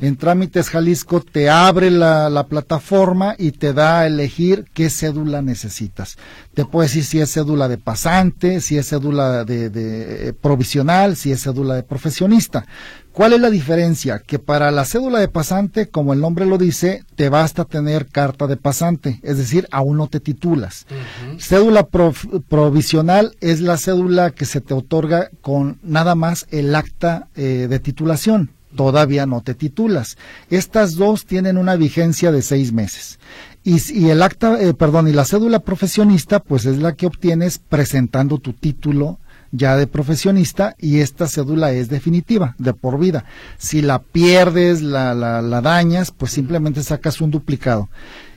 En 0.00 0.16
trámites 0.16 0.70
Jalisco 0.70 1.20
te 1.20 1.50
abre 1.50 1.90
la, 1.90 2.30
la 2.30 2.46
plataforma 2.46 3.34
y 3.38 3.52
te 3.52 3.72
da 3.72 4.00
a 4.00 4.06
elegir 4.06 4.64
qué 4.74 4.90
cédula 4.90 5.42
necesitas 5.42 6.16
te 6.56 6.64
puede 6.64 6.88
decir 6.88 7.04
si 7.04 7.20
es 7.20 7.30
cédula 7.30 7.68
de 7.68 7.76
pasante, 7.76 8.62
si 8.62 8.78
es 8.78 8.88
cédula 8.88 9.44
de, 9.44 9.68
de, 9.68 10.28
eh, 10.28 10.32
provisional, 10.32 11.14
si 11.14 11.30
es 11.30 11.42
cédula 11.42 11.74
de 11.74 11.82
profesionista. 11.82 12.64
¿Cuál 13.16 13.32
es 13.32 13.40
la 13.40 13.48
diferencia? 13.48 14.18
Que 14.18 14.38
para 14.38 14.70
la 14.70 14.84
cédula 14.84 15.20
de 15.20 15.28
pasante, 15.28 15.88
como 15.88 16.12
el 16.12 16.20
nombre 16.20 16.44
lo 16.44 16.58
dice, 16.58 17.02
te 17.14 17.30
basta 17.30 17.64
tener 17.64 18.08
carta 18.08 18.46
de 18.46 18.58
pasante, 18.58 19.20
es 19.22 19.38
decir, 19.38 19.66
aún 19.70 19.96
no 19.96 20.08
te 20.08 20.20
titulas. 20.20 20.86
Cédula 21.38 21.88
provisional 21.88 23.34
es 23.40 23.62
la 23.62 23.78
cédula 23.78 24.32
que 24.32 24.44
se 24.44 24.60
te 24.60 24.74
otorga 24.74 25.30
con 25.40 25.78
nada 25.82 26.14
más 26.14 26.46
el 26.50 26.74
acta 26.74 27.28
eh, 27.36 27.68
de 27.70 27.78
titulación 27.78 28.50
todavía 28.76 29.24
no 29.24 29.40
te 29.40 29.54
titulas. 29.54 30.18
Estas 30.50 30.96
dos 30.96 31.24
tienen 31.24 31.56
una 31.56 31.76
vigencia 31.76 32.30
de 32.30 32.42
seis 32.42 32.74
meses. 32.74 33.18
Y, 33.64 34.10
el 34.10 34.22
acta, 34.22 34.60
eh, 34.60 34.74
perdón, 34.74 35.08
y 35.08 35.12
la 35.12 35.24
cédula 35.24 35.60
profesionista, 35.60 36.40
pues 36.40 36.66
es 36.66 36.76
la 36.76 36.94
que 36.94 37.06
obtienes 37.06 37.58
presentando 37.58 38.36
tu 38.36 38.52
título 38.52 39.18
ya 39.56 39.76
de 39.76 39.86
profesionista 39.86 40.74
y 40.78 41.00
esta 41.00 41.26
cédula 41.26 41.72
es 41.72 41.88
definitiva, 41.88 42.54
de 42.58 42.74
por 42.74 42.98
vida. 42.98 43.24
Si 43.58 43.82
la 43.82 44.00
pierdes, 44.00 44.82
la, 44.82 45.14
la, 45.14 45.60
dañas, 45.60 46.10
pues 46.10 46.32
simplemente 46.32 46.82
sacas 46.82 47.20
un 47.20 47.30
duplicado. 47.30 47.88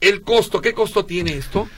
El 0.00 0.22
costo, 0.22 0.60
¿qué 0.60 0.72
costo 0.72 1.04
tiene 1.04 1.34
esto? 1.34 1.68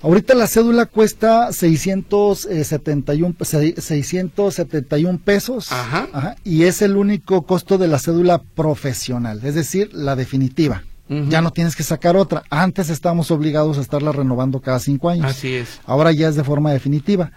Ahorita 0.00 0.34
la 0.34 0.46
cédula 0.46 0.86
cuesta 0.86 1.50
671, 1.52 3.34
671 3.78 5.20
pesos 5.24 5.72
Ajá. 5.72 6.36
y 6.44 6.64
es 6.64 6.82
el 6.82 6.96
único 6.96 7.42
costo 7.46 7.78
de 7.78 7.88
la 7.88 7.98
cédula 7.98 8.42
profesional, 8.42 9.40
es 9.44 9.54
decir, 9.54 9.90
la 9.94 10.14
definitiva. 10.14 10.84
Ya 11.06 11.42
no 11.42 11.52
tienes 11.52 11.76
que 11.76 11.82
sacar 11.82 12.16
otra. 12.16 12.44
Antes 12.48 12.88
estábamos 12.88 13.30
obligados 13.30 13.76
a 13.76 13.82
estarla 13.82 14.10
renovando 14.10 14.60
cada 14.60 14.78
cinco 14.78 15.10
años. 15.10 15.26
Así 15.26 15.54
es. 15.54 15.80
Ahora 15.84 16.12
ya 16.12 16.28
es 16.28 16.34
de 16.34 16.44
forma 16.44 16.72
definitiva. 16.72 17.30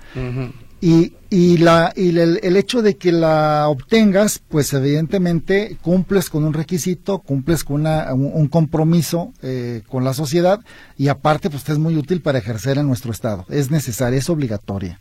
Y, 0.80 1.14
y, 1.32 1.58
la, 1.58 1.92
y 1.96 2.18
el, 2.20 2.56
hecho 2.56 2.84
de 2.84 2.98
que 2.98 3.12
la 3.12 3.68
obtengas, 3.68 4.40
pues 4.48 4.72
evidentemente 4.74 5.76
cumples 5.82 6.30
con 6.30 6.44
un 6.44 6.54
requisito, 6.54 7.20
cumples 7.20 7.64
con 7.64 7.82
una, 7.82 8.14
un, 8.14 8.48
compromiso 8.48 9.34
eh, 9.42 9.82
con 9.88 10.04
la 10.04 10.14
sociedad 10.14 10.60
y 10.96 11.08
aparte 11.08 11.50
pues 11.50 11.68
es 11.68 11.80
muy 11.80 11.98
útil 11.98 12.22
para 12.22 12.38
ejercer 12.38 12.78
en 12.78 12.86
nuestro 12.86 13.12
estado. 13.12 13.46
Es 13.50 13.72
necesaria, 13.72 14.20
es 14.20 14.30
obligatoria. 14.30 15.00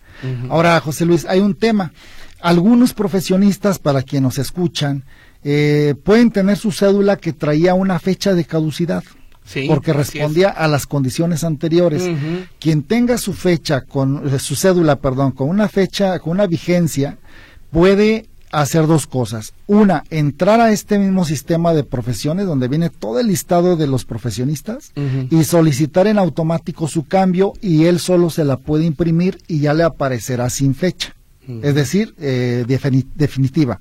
Ahora, 0.48 0.80
José 0.80 1.04
Luis, 1.04 1.26
hay 1.26 1.40
un 1.40 1.54
tema. 1.54 1.92
Algunos 2.40 2.94
profesionistas, 2.94 3.78
para 3.78 4.02
quienes 4.02 4.22
nos 4.22 4.38
escuchan, 4.38 5.04
eh, 5.44 5.94
pueden 6.04 6.30
tener 6.30 6.56
su 6.56 6.72
cédula 6.72 7.16
que 7.16 7.34
traía 7.34 7.74
una 7.74 7.98
fecha 7.98 8.34
de 8.34 8.44
caducidad 8.44 9.04
porque 9.68 9.92
respondía 9.92 10.48
a 10.48 10.68
las 10.68 10.86
condiciones 10.86 11.44
anteriores. 11.44 12.08
Quien 12.58 12.82
tenga 12.82 13.18
su 13.18 13.32
fecha 13.32 13.82
con 13.82 14.28
eh, 14.28 14.38
su 14.38 14.56
cédula, 14.56 14.96
perdón, 14.96 15.32
con 15.32 15.48
una 15.48 15.68
fecha, 15.68 16.18
con 16.18 16.32
una 16.32 16.46
vigencia, 16.46 17.18
puede 17.70 18.26
hacer 18.52 18.86
dos 18.86 19.06
cosas. 19.06 19.52
Una, 19.66 20.04
entrar 20.10 20.60
a 20.60 20.72
este 20.72 20.98
mismo 20.98 21.24
sistema 21.24 21.74
de 21.74 21.84
profesiones 21.84 22.46
donde 22.46 22.68
viene 22.68 22.90
todo 22.90 23.20
el 23.20 23.26
listado 23.26 23.76
de 23.76 23.86
los 23.86 24.04
profesionistas 24.04 24.92
y 25.30 25.44
solicitar 25.44 26.06
en 26.06 26.18
automático 26.18 26.88
su 26.88 27.06
cambio 27.06 27.52
y 27.60 27.84
él 27.84 27.98
solo 27.98 28.30
se 28.30 28.44
la 28.44 28.56
puede 28.56 28.84
imprimir 28.84 29.38
y 29.48 29.60
ya 29.60 29.74
le 29.74 29.82
aparecerá 29.82 30.48
sin 30.48 30.74
fecha 30.74 31.15
es 31.62 31.74
decir, 31.74 32.14
eh, 32.18 32.64
definitiva. 32.66 33.80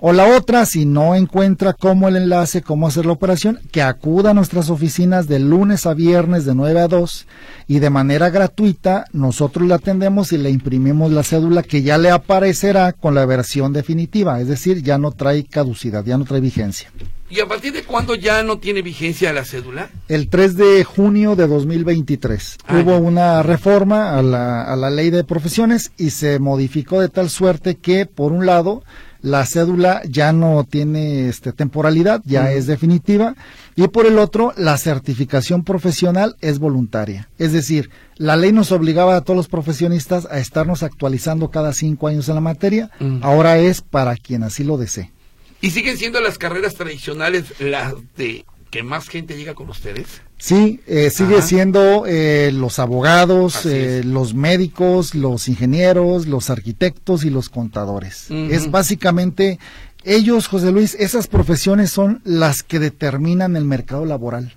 O 0.00 0.12
la 0.12 0.36
otra, 0.36 0.66
si 0.66 0.84
no 0.84 1.14
encuentra 1.14 1.72
cómo 1.72 2.08
el 2.08 2.16
enlace, 2.16 2.62
cómo 2.62 2.86
hacer 2.86 3.06
la 3.06 3.12
operación, 3.12 3.60
que 3.72 3.82
acuda 3.82 4.30
a 4.30 4.34
nuestras 4.34 4.70
oficinas 4.70 5.26
de 5.26 5.38
lunes 5.38 5.86
a 5.86 5.94
viernes 5.94 6.44
de 6.44 6.54
9 6.54 6.80
a 6.80 6.88
2 6.88 7.26
y 7.66 7.78
de 7.78 7.90
manera 7.90 8.30
gratuita 8.30 9.04
nosotros 9.12 9.66
le 9.66 9.74
atendemos 9.74 10.32
y 10.32 10.38
le 10.38 10.50
imprimimos 10.50 11.10
la 11.10 11.22
cédula 11.22 11.62
que 11.62 11.82
ya 11.82 11.98
le 11.98 12.10
aparecerá 12.10 12.92
con 12.92 13.14
la 13.14 13.26
versión 13.26 13.72
definitiva, 13.72 14.40
es 14.40 14.48
decir, 14.48 14.82
ya 14.82 14.98
no 14.98 15.12
trae 15.12 15.44
caducidad, 15.44 16.04
ya 16.04 16.18
no 16.18 16.24
trae 16.24 16.40
vigencia. 16.40 16.90
¿Y 17.30 17.40
a 17.40 17.46
partir 17.46 17.74
de 17.74 17.84
cuándo 17.84 18.14
ya 18.14 18.42
no 18.42 18.58
tiene 18.58 18.80
vigencia 18.80 19.32
la 19.34 19.44
cédula? 19.44 19.90
El 20.08 20.28
3 20.28 20.56
de 20.56 20.84
junio 20.84 21.36
de 21.36 21.46
2023. 21.46 22.56
Ah, 22.66 22.80
Hubo 22.80 22.96
una 22.96 23.42
reforma 23.42 24.16
a 24.16 24.22
la, 24.22 24.62
a 24.62 24.76
la 24.76 24.88
ley 24.88 25.10
de 25.10 25.24
profesiones 25.24 25.92
y 25.98 26.10
se 26.10 26.38
modificó 26.38 27.00
de 27.00 27.10
tal 27.10 27.28
suerte 27.28 27.76
que, 27.76 28.06
por 28.06 28.32
un 28.32 28.46
lado, 28.46 28.82
la 29.20 29.44
cédula 29.44 30.00
ya 30.08 30.32
no 30.32 30.64
tiene 30.64 31.28
este, 31.28 31.52
temporalidad, 31.52 32.22
ya 32.24 32.50
es 32.52 32.66
definitiva, 32.66 33.34
y 33.76 33.88
por 33.88 34.06
el 34.06 34.18
otro, 34.18 34.52
la 34.56 34.78
certificación 34.78 35.64
profesional 35.64 36.36
es 36.40 36.58
voluntaria. 36.58 37.28
Es 37.38 37.52
decir, 37.52 37.90
la 38.16 38.36
ley 38.36 38.52
nos 38.52 38.72
obligaba 38.72 39.16
a 39.16 39.20
todos 39.20 39.36
los 39.36 39.48
profesionistas 39.48 40.26
a 40.30 40.38
estarnos 40.38 40.82
actualizando 40.82 41.50
cada 41.50 41.72
cinco 41.72 42.08
años 42.08 42.28
en 42.28 42.36
la 42.36 42.40
materia, 42.40 42.90
ahora 43.20 43.58
es 43.58 43.82
para 43.82 44.16
quien 44.16 44.42
así 44.44 44.64
lo 44.64 44.78
desee. 44.78 45.12
¿Y 45.60 45.70
siguen 45.70 45.96
siendo 45.96 46.20
las 46.20 46.38
carreras 46.38 46.74
tradicionales 46.74 47.54
las 47.58 47.94
de 48.16 48.44
que 48.70 48.82
más 48.82 49.08
gente 49.08 49.36
llega 49.36 49.54
con 49.54 49.68
ustedes? 49.70 50.22
Sí, 50.36 50.80
eh, 50.86 51.10
sigue 51.10 51.42
siendo 51.42 52.04
eh, 52.06 52.50
los 52.52 52.78
abogados, 52.78 53.66
eh, 53.66 54.02
los 54.04 54.34
médicos, 54.34 55.14
los 55.14 55.48
ingenieros, 55.48 56.26
los 56.26 56.48
arquitectos 56.50 57.24
y 57.24 57.30
los 57.30 57.48
contadores. 57.48 58.30
Es 58.30 58.70
básicamente 58.70 59.58
ellos, 60.04 60.46
José 60.46 60.70
Luis, 60.70 60.94
esas 60.94 61.26
profesiones 61.26 61.90
son 61.90 62.20
las 62.24 62.62
que 62.62 62.78
determinan 62.78 63.56
el 63.56 63.64
mercado 63.64 64.04
laboral. 64.04 64.54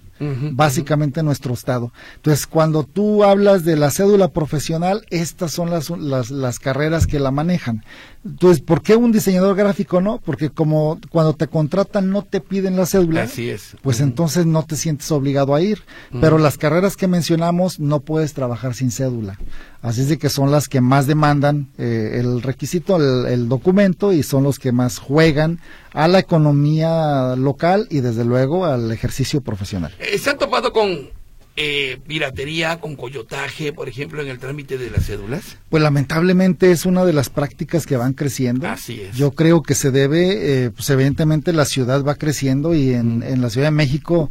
básicamente 0.51 1.23
nuestro 1.23 1.55
estado. 1.55 1.91
Entonces, 2.17 2.45
cuando 2.45 2.83
tú 2.83 3.23
hablas 3.23 3.65
de 3.65 3.75
la 3.75 3.89
cédula 3.89 4.27
profesional, 4.27 5.03
estas 5.09 5.51
son 5.51 5.71
las, 5.71 5.89
las, 5.89 6.29
las 6.29 6.59
carreras 6.59 7.07
que 7.07 7.19
la 7.19 7.31
manejan. 7.31 7.83
Entonces, 8.23 8.61
¿por 8.61 8.83
qué 8.83 8.95
un 8.95 9.11
diseñador 9.11 9.55
gráfico 9.55 9.99
no? 9.99 10.19
Porque 10.19 10.51
como 10.51 10.99
cuando 11.09 11.33
te 11.33 11.47
contratan 11.47 12.09
no 12.11 12.21
te 12.21 12.39
piden 12.39 12.77
la 12.77 12.85
cédula, 12.85 13.23
Así 13.23 13.49
es. 13.49 13.75
pues 13.81 13.99
entonces 13.99 14.45
no 14.45 14.63
te 14.63 14.75
sientes 14.75 15.11
obligado 15.11 15.55
a 15.55 15.61
ir. 15.61 15.79
Pero 16.19 16.37
las 16.37 16.57
carreras 16.57 16.95
que 16.95 17.07
mencionamos 17.07 17.79
no 17.79 18.01
puedes 18.01 18.33
trabajar 18.33 18.75
sin 18.75 18.91
cédula. 18.91 19.39
Así 19.81 20.01
es 20.01 20.09
de 20.09 20.19
que 20.19 20.29
son 20.29 20.51
las 20.51 20.67
que 20.67 20.81
más 20.81 21.07
demandan 21.07 21.71
eh, 21.79 22.17
el 22.19 22.43
requisito, 22.43 22.97
el, 22.97 23.25
el, 23.31 23.49
documento 23.49 24.13
y 24.13 24.21
son 24.21 24.43
los 24.43 24.59
que 24.59 24.71
más 24.71 24.99
juegan 24.99 25.59
a 25.93 26.07
la 26.07 26.19
economía 26.19 27.35
local 27.35 27.87
y 27.89 28.01
desde 28.01 28.23
luego 28.23 28.65
al 28.65 28.91
ejercicio 28.91 29.41
profesional. 29.41 29.93
Eh, 29.99 30.19
¿Se 30.19 30.29
han 30.29 30.37
topado 30.37 30.71
con 30.71 31.09
eh, 31.55 31.99
piratería, 32.07 32.79
con 32.79 32.95
coyotaje, 32.95 33.73
por 33.73 33.89
ejemplo, 33.89 34.21
en 34.21 34.29
el 34.29 34.39
trámite 34.39 34.77
de 34.77 34.89
las 34.89 35.05
cédulas? 35.05 35.57
Pues 35.69 35.83
lamentablemente 35.83 36.71
es 36.71 36.85
una 36.85 37.03
de 37.03 37.13
las 37.13 37.29
prácticas 37.29 37.85
que 37.85 37.97
van 37.97 38.13
creciendo. 38.13 38.67
Así 38.67 39.01
es. 39.01 39.15
Yo 39.15 39.31
creo 39.31 39.61
que 39.61 39.75
se 39.75 39.91
debe, 39.91 40.65
eh, 40.65 40.71
pues 40.71 40.89
evidentemente 40.89 41.53
la 41.53 41.65
ciudad 41.65 42.03
va 42.03 42.15
creciendo 42.15 42.73
y 42.73 42.93
en, 42.93 43.23
en 43.23 43.41
la 43.41 43.49
Ciudad 43.49 43.67
de 43.67 43.71
México 43.71 44.29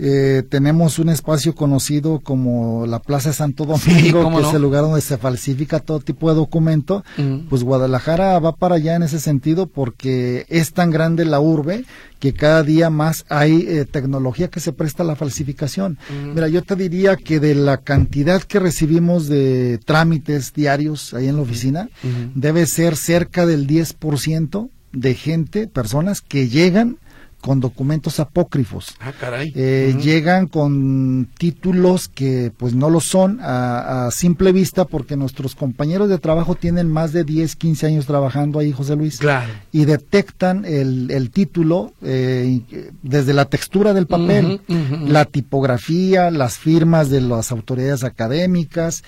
eh, 0.00 0.44
tenemos 0.48 1.00
un 1.00 1.08
espacio 1.08 1.56
conocido 1.56 2.20
como 2.20 2.86
la 2.86 3.00
Plaza 3.00 3.32
Santo 3.32 3.64
Domingo, 3.64 3.80
sí, 3.80 4.12
que 4.12 4.12
no? 4.12 4.48
es 4.48 4.54
el 4.54 4.62
lugar 4.62 4.82
donde 4.82 5.00
se 5.00 5.18
falsifica 5.18 5.80
todo 5.80 5.98
tipo 5.98 6.28
de 6.28 6.36
documento. 6.36 7.04
Mm. 7.16 7.48
Pues 7.48 7.64
Guadalajara 7.64 8.38
va 8.38 8.54
para 8.54 8.76
allá 8.76 8.94
en 8.94 9.02
ese 9.02 9.18
sentido 9.18 9.66
porque 9.66 10.46
es 10.48 10.72
tan 10.72 10.92
grande 10.92 11.24
la 11.24 11.40
urbe 11.40 11.84
que 12.20 12.32
cada 12.32 12.62
día 12.62 12.90
más 12.90 13.24
hay 13.28 13.66
eh, 13.68 13.84
tecnología 13.84 14.48
que 14.48 14.60
se 14.60 14.72
presta 14.72 15.02
a 15.02 15.06
la 15.06 15.16
falsificación. 15.16 15.98
Mm. 16.10 16.34
Mira, 16.34 16.48
yo 16.48 16.62
te 16.62 16.76
diría 16.76 17.16
que 17.16 17.40
de 17.40 17.56
la 17.56 17.78
cantidad 17.78 18.40
que 18.42 18.60
recibimos 18.60 19.26
de 19.26 19.80
trámites 19.84 20.52
diarios 20.52 21.12
ahí 21.12 21.26
en 21.26 21.36
la 21.36 21.42
oficina, 21.42 21.88
debe 22.34 22.66
ser 22.66 22.96
cerca 22.96 23.46
del 23.46 23.66
10% 23.66 24.70
de 24.92 25.14
gente, 25.14 25.66
personas 25.66 26.20
que 26.20 26.48
llegan 26.48 26.98
con 27.40 27.60
documentos 27.60 28.18
apócrifos. 28.20 28.96
Ah, 29.00 29.12
caray. 29.18 29.52
Eh, 29.54 29.92
uh 29.94 29.98
-huh. 29.98 30.02
Llegan 30.02 30.46
con 30.48 31.28
títulos 31.38 32.08
que 32.08 32.52
pues 32.56 32.74
no 32.74 32.90
lo 32.90 33.00
son 33.00 33.38
a, 33.40 34.06
a, 34.06 34.10
simple 34.10 34.52
vista 34.52 34.84
porque 34.84 35.16
nuestros 35.16 35.54
compañeros 35.54 36.08
de 36.08 36.18
trabajo 36.18 36.54
tienen 36.54 36.88
más 36.88 37.12
de 37.12 37.24
10, 37.24 37.56
15 37.56 37.86
años 37.86 38.06
trabajando 38.06 38.58
ahí, 38.58 38.72
José 38.72 38.96
Luis. 38.96 39.18
Claro. 39.18 39.52
Y 39.72 39.84
detectan 39.84 40.64
el, 40.64 41.10
el 41.10 41.30
título 41.30 41.92
eh, 42.02 42.60
desde 43.02 43.34
la 43.34 43.44
textura 43.44 43.94
del 43.94 44.06
papel, 44.06 44.60
uh 44.68 44.72
-huh, 44.72 44.90
uh 44.90 45.04
-huh. 45.04 45.08
la 45.08 45.24
tipografía, 45.24 46.30
las 46.30 46.58
firmas 46.58 47.08
de 47.08 47.20
las 47.20 47.52
autoridades 47.52 48.02
académicas, 48.04 49.04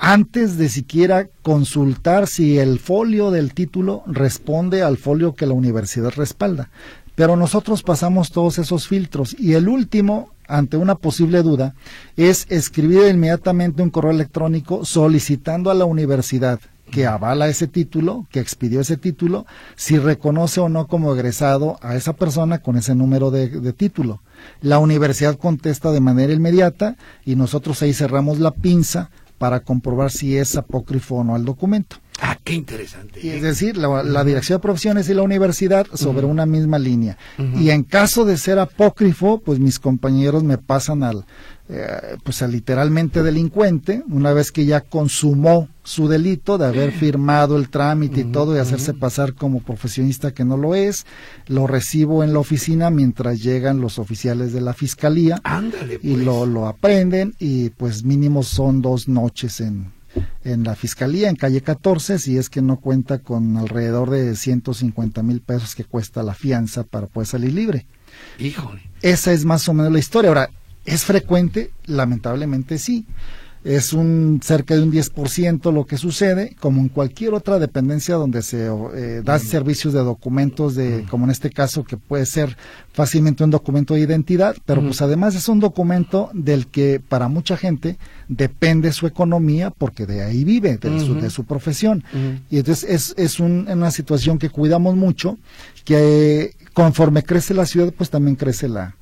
antes 0.00 0.56
de 0.56 0.70
siquiera 0.70 1.28
consultar 1.42 2.26
si 2.26 2.58
el 2.58 2.78
folio 2.78 3.30
del 3.30 3.52
título 3.52 4.02
responde 4.06 4.82
al 4.82 4.96
folio 4.96 5.34
que 5.34 5.44
la 5.44 5.52
universidad 5.52 6.10
respalda. 6.16 6.70
Pero 7.20 7.36
nosotros 7.36 7.82
pasamos 7.82 8.32
todos 8.32 8.58
esos 8.58 8.88
filtros 8.88 9.36
y 9.38 9.52
el 9.52 9.68
último, 9.68 10.30
ante 10.48 10.78
una 10.78 10.94
posible 10.94 11.42
duda, 11.42 11.74
es 12.16 12.46
escribir 12.48 13.08
inmediatamente 13.08 13.82
un 13.82 13.90
correo 13.90 14.10
electrónico 14.10 14.86
solicitando 14.86 15.70
a 15.70 15.74
la 15.74 15.84
universidad 15.84 16.60
que 16.90 17.06
avala 17.06 17.48
ese 17.48 17.66
título, 17.66 18.26
que 18.30 18.40
expidió 18.40 18.80
ese 18.80 18.96
título, 18.96 19.44
si 19.76 19.98
reconoce 19.98 20.60
o 20.60 20.70
no 20.70 20.86
como 20.86 21.12
egresado 21.12 21.78
a 21.82 21.94
esa 21.94 22.14
persona 22.14 22.60
con 22.60 22.78
ese 22.78 22.94
número 22.94 23.30
de, 23.30 23.74
título. 23.74 24.22
La 24.62 24.78
universidad 24.78 25.36
contesta 25.36 25.92
de 25.92 26.00
manera 26.00 26.32
inmediata 26.32 26.96
y 27.26 27.36
nosotros 27.36 27.82
ahí 27.82 27.92
cerramos 27.92 28.38
la 28.38 28.52
pinza 28.52 29.10
para 29.36 29.60
comprobar 29.60 30.10
si 30.10 30.38
es 30.38 30.56
apócrifo 30.56 31.16
o 31.16 31.24
no 31.24 31.36
el 31.36 31.44
documento. 31.44 31.96
Ah, 32.20 32.38
qué 32.44 32.52
interesante. 32.52 33.36
Es 33.36 33.42
decir, 33.42 33.76
la, 33.76 34.02
la, 34.02 34.24
Dirección 34.24 34.58
de 34.58 34.62
Profesiones 34.62 35.08
y 35.08 35.14
la 35.14 35.22
universidad 35.22 35.86
sobre 35.94 36.26
uh 36.26 36.28
-huh. 36.28 36.32
una 36.32 36.46
misma 36.46 36.78
línea. 36.78 37.16
Uh 37.38 37.42
-huh. 37.42 37.60
Y 37.62 37.70
en 37.70 37.82
caso 37.82 38.24
de 38.24 38.36
ser 38.36 38.58
apócrifo, 38.58 39.40
pues 39.44 39.58
mis 39.58 39.78
compañeros 39.78 40.44
me 40.44 40.58
pasan 40.58 41.02
al, 41.02 41.24
eh, 41.70 42.16
pues 42.22 42.42
al 42.42 42.52
literalmente 42.52 43.22
delincuente, 43.22 44.02
una 44.10 44.32
vez 44.32 44.52
que 44.52 44.66
ya 44.66 44.80
consumó 44.80 45.68
su 45.82 46.08
delito 46.08 46.58
de 46.58 46.66
haber 46.66 46.92
firmado 46.92 47.56
el 47.56 47.70
trámite 47.70 48.20
y 48.20 48.24
todo 48.24 48.54
y 48.54 48.58
hacerse 48.58 48.92
pasar 48.92 49.34
como 49.34 49.60
profesionista 49.60 50.34
que 50.34 50.44
no 50.44 50.56
lo 50.56 50.74
es, 50.74 51.06
lo 51.46 51.66
recibo 51.66 52.22
en 52.22 52.32
la 52.32 52.38
oficina 52.40 52.90
mientras 52.90 53.42
llegan 53.42 53.80
los 53.80 53.98
oficiales 53.98 54.52
de 54.52 54.60
la 54.60 54.74
fiscalía 54.74 55.40
Ándale, 55.42 55.98
pues. 55.98 56.04
y 56.04 56.16
lo, 56.16 56.44
lo 56.44 56.66
aprenden 56.66 57.34
y 57.38 57.70
pues 57.70 58.04
mínimo 58.04 58.42
son 58.42 58.82
dos 58.82 59.08
noches 59.08 59.60
en, 59.60 59.92
en 60.44 60.64
la 60.64 60.74
fiscalía 60.74 61.28
en 61.28 61.36
calle 61.36 61.60
14 61.60 62.18
si 62.18 62.36
es 62.36 62.50
que 62.50 62.62
no 62.62 62.80
cuenta 62.80 63.18
con 63.18 63.56
alrededor 63.56 64.10
de 64.10 64.34
150 64.34 65.22
mil 65.22 65.40
pesos 65.40 65.74
que 65.74 65.84
cuesta 65.84 66.22
la 66.22 66.34
fianza 66.34 66.84
para 66.84 67.06
poder 67.06 67.26
salir 67.26 67.52
libre. 67.52 67.86
Híjole. 68.38 68.82
Esa 69.02 69.32
es 69.32 69.44
más 69.44 69.68
o 69.68 69.74
menos 69.74 69.92
la 69.92 69.98
historia. 69.98 70.28
Ahora, 70.28 70.50
¿es 70.84 71.04
frecuente? 71.04 71.70
Lamentablemente 71.86 72.78
sí. 72.78 73.06
Es 73.62 73.92
un 73.92 74.40
cerca 74.42 74.74
de 74.74 74.82
un 74.82 74.90
10% 74.90 75.70
lo 75.72 75.84
que 75.84 75.98
sucede, 75.98 76.56
como 76.60 76.80
en 76.80 76.88
cualquier 76.88 77.34
otra 77.34 77.58
dependencia 77.58 78.14
donde 78.14 78.40
se 78.40 78.68
eh, 78.94 79.20
da 79.22 79.38
servicios 79.38 79.92
de 79.92 80.00
documentos, 80.00 80.74
de, 80.74 81.04
como 81.10 81.24
en 81.24 81.30
este 81.30 81.50
caso, 81.50 81.84
que 81.84 81.98
puede 81.98 82.24
ser 82.24 82.56
fácilmente 82.92 83.44
un 83.44 83.50
documento 83.50 83.94
de 83.94 84.00
identidad, 84.00 84.56
pero 84.64 84.80
pues 84.80 85.02
además 85.02 85.34
es 85.34 85.46
un 85.48 85.60
documento 85.60 86.30
del 86.32 86.68
que 86.68 87.02
para 87.06 87.28
mucha 87.28 87.56
gente 87.58 87.98
depende 88.28 88.92
su 88.92 89.06
economía 89.06 89.70
porque 89.70 90.06
de 90.06 90.22
ahí 90.22 90.42
vive, 90.44 90.78
de, 90.78 90.90
-huh. 90.90 91.06
su, 91.06 91.14
de 91.16 91.28
su, 91.28 91.44
profesión. 91.44 92.02
-huh. 92.14 92.40
Y 92.48 92.58
entonces 92.58 92.88
es, 92.88 93.14
es 93.18 93.40
un, 93.40 93.68
una 93.70 93.90
situación 93.90 94.38
que 94.38 94.48
cuidamos 94.48 94.96
mucho, 94.96 95.38
que 95.84 96.54
conforme 96.72 97.22
crece 97.22 97.52
la 97.52 97.66
ciudad, 97.66 97.92
pues 97.96 98.08
también 98.08 98.36
crece 98.36 98.68
la, 98.68 98.96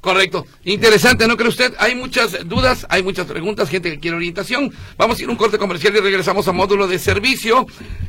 Correcto. 0.02 0.48
Interesante, 0.64 1.28
¿no 1.28 1.38
cree 1.38 1.50
usted? 1.50 1.76
Hay 1.78 1.94
muchas 1.94 2.48
dudas, 2.48 2.88
hay 2.90 3.04
muchas 3.04 3.28
preguntas, 3.28 3.70
gente 3.70 3.92
que 3.92 4.00
quiere 4.00 4.18
orientación. 4.18 4.74
Vamos 4.98 5.20
a 5.20 5.22
ir 5.22 5.30
a 5.30 5.32
un 5.32 5.38
corte 5.38 5.60
comercial 5.60 5.96
y 5.96 6.00
regresamos 6.00 6.48
a 6.48 6.52
módulo 6.52 6.88
de 6.88 6.98
servicio. 6.98 7.68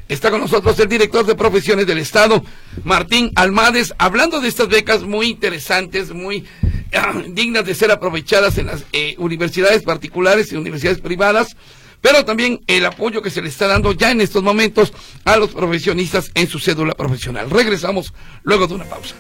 Está 0.09 0.31
con 0.31 0.41
nosotros 0.41 0.79
el 0.81 0.89
director 0.89 1.27
de 1.27 1.35
profesiones 1.35 1.87
del 1.87 1.99
Estado, 1.99 2.43
Martín 2.83 3.31
Almades, 3.35 3.93
hablando 3.99 4.41
de 4.41 4.49
estas 4.49 4.69
becas 4.69 5.03
muy 5.03 5.29
interesantes, 5.29 6.13
muy 6.13 6.47
ah, 6.95 7.13
dignas 7.29 7.67
de 7.67 7.75
ser 7.75 7.91
aprovechadas 7.91 8.57
en 8.57 8.69
las 8.69 8.87
eh, 8.95 9.15
universidades 9.19 9.83
particulares 9.83 10.51
y 10.51 10.57
universidades 10.57 11.03
privadas 11.03 11.57
pero 12.03 12.27
también 12.27 12.61
el 12.67 12.85
apoyo 12.85 13.23
que 13.23 13.31
se 13.31 13.41
le 13.41 13.49
está 13.49 13.67
dando 13.67 13.93
ya 13.93 14.11
en 14.11 14.21
estos 14.21 14.43
momentos 14.43 14.93
a 15.25 15.39
los 15.39 15.51
profesionistas 15.51 16.31
en 16.35 16.49
su 16.49 16.59
cédula 16.59 16.93
profesional. 16.93 17.49
Regresamos 17.49 18.13
luego 18.43 18.67
de 18.67 18.75
una 18.75 18.85
pausa. 18.85 19.15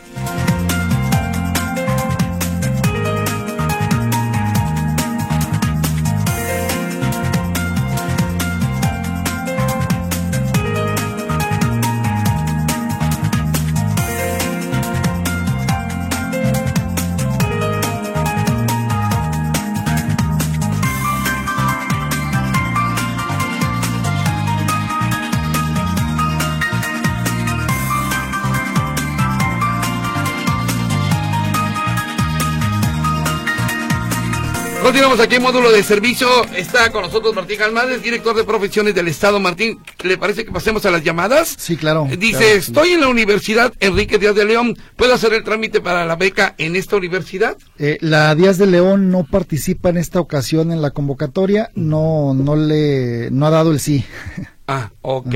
Continuamos 34.92 35.20
aquí 35.20 35.37
en 35.37 35.42
módulo 35.42 35.72
de 35.72 35.83
servicio. 35.83 36.28
Está 36.55 36.92
con 36.92 37.00
nosotros 37.00 37.35
Martín 37.35 37.62
Almades, 37.62 38.02
director 38.02 38.37
de 38.37 38.44
profesiones 38.44 38.94
del 38.94 39.09
Estado. 39.09 39.40
Martín, 39.40 39.78
¿le 40.02 40.18
parece 40.18 40.44
que 40.44 40.52
pasemos 40.52 40.85
a 40.85 40.90
las 40.90 41.02
llamadas? 41.02 41.55
Sí, 41.57 41.78
claro. 41.78 42.07
Dice, 42.18 42.57
estoy 42.57 42.90
en 42.90 43.00
la 43.00 43.09
Universidad 43.09 43.72
Enrique 43.81 44.18
Díaz 44.18 44.35
de 44.35 44.44
León. 44.44 44.76
¿Puedo 44.96 45.14
hacer 45.14 45.33
el 45.33 45.44
trámite 45.44 45.81
para 45.81 46.05
la 46.05 46.16
beca 46.16 46.55
en 46.59 46.76
esta 46.76 46.96
universidad? 46.96 47.57
Eh, 47.78 47.96
la 48.02 48.35
Díaz 48.35 48.59
de 48.59 48.66
León 48.66 49.11
no 49.11 49.24
participa 49.24 49.88
en 49.88 49.96
esta 49.96 50.20
ocasión 50.20 50.70
en 50.72 50.83
la 50.83 50.90
convocatoria. 50.90 51.70
No, 51.74 52.35
no 52.35 52.55
le, 52.55 53.31
no 53.31 53.46
ha 53.46 53.50
dado 53.50 53.72
el 53.72 53.81
sí. 53.81 54.05
Ah, 54.68 54.90
ok. 55.00 55.35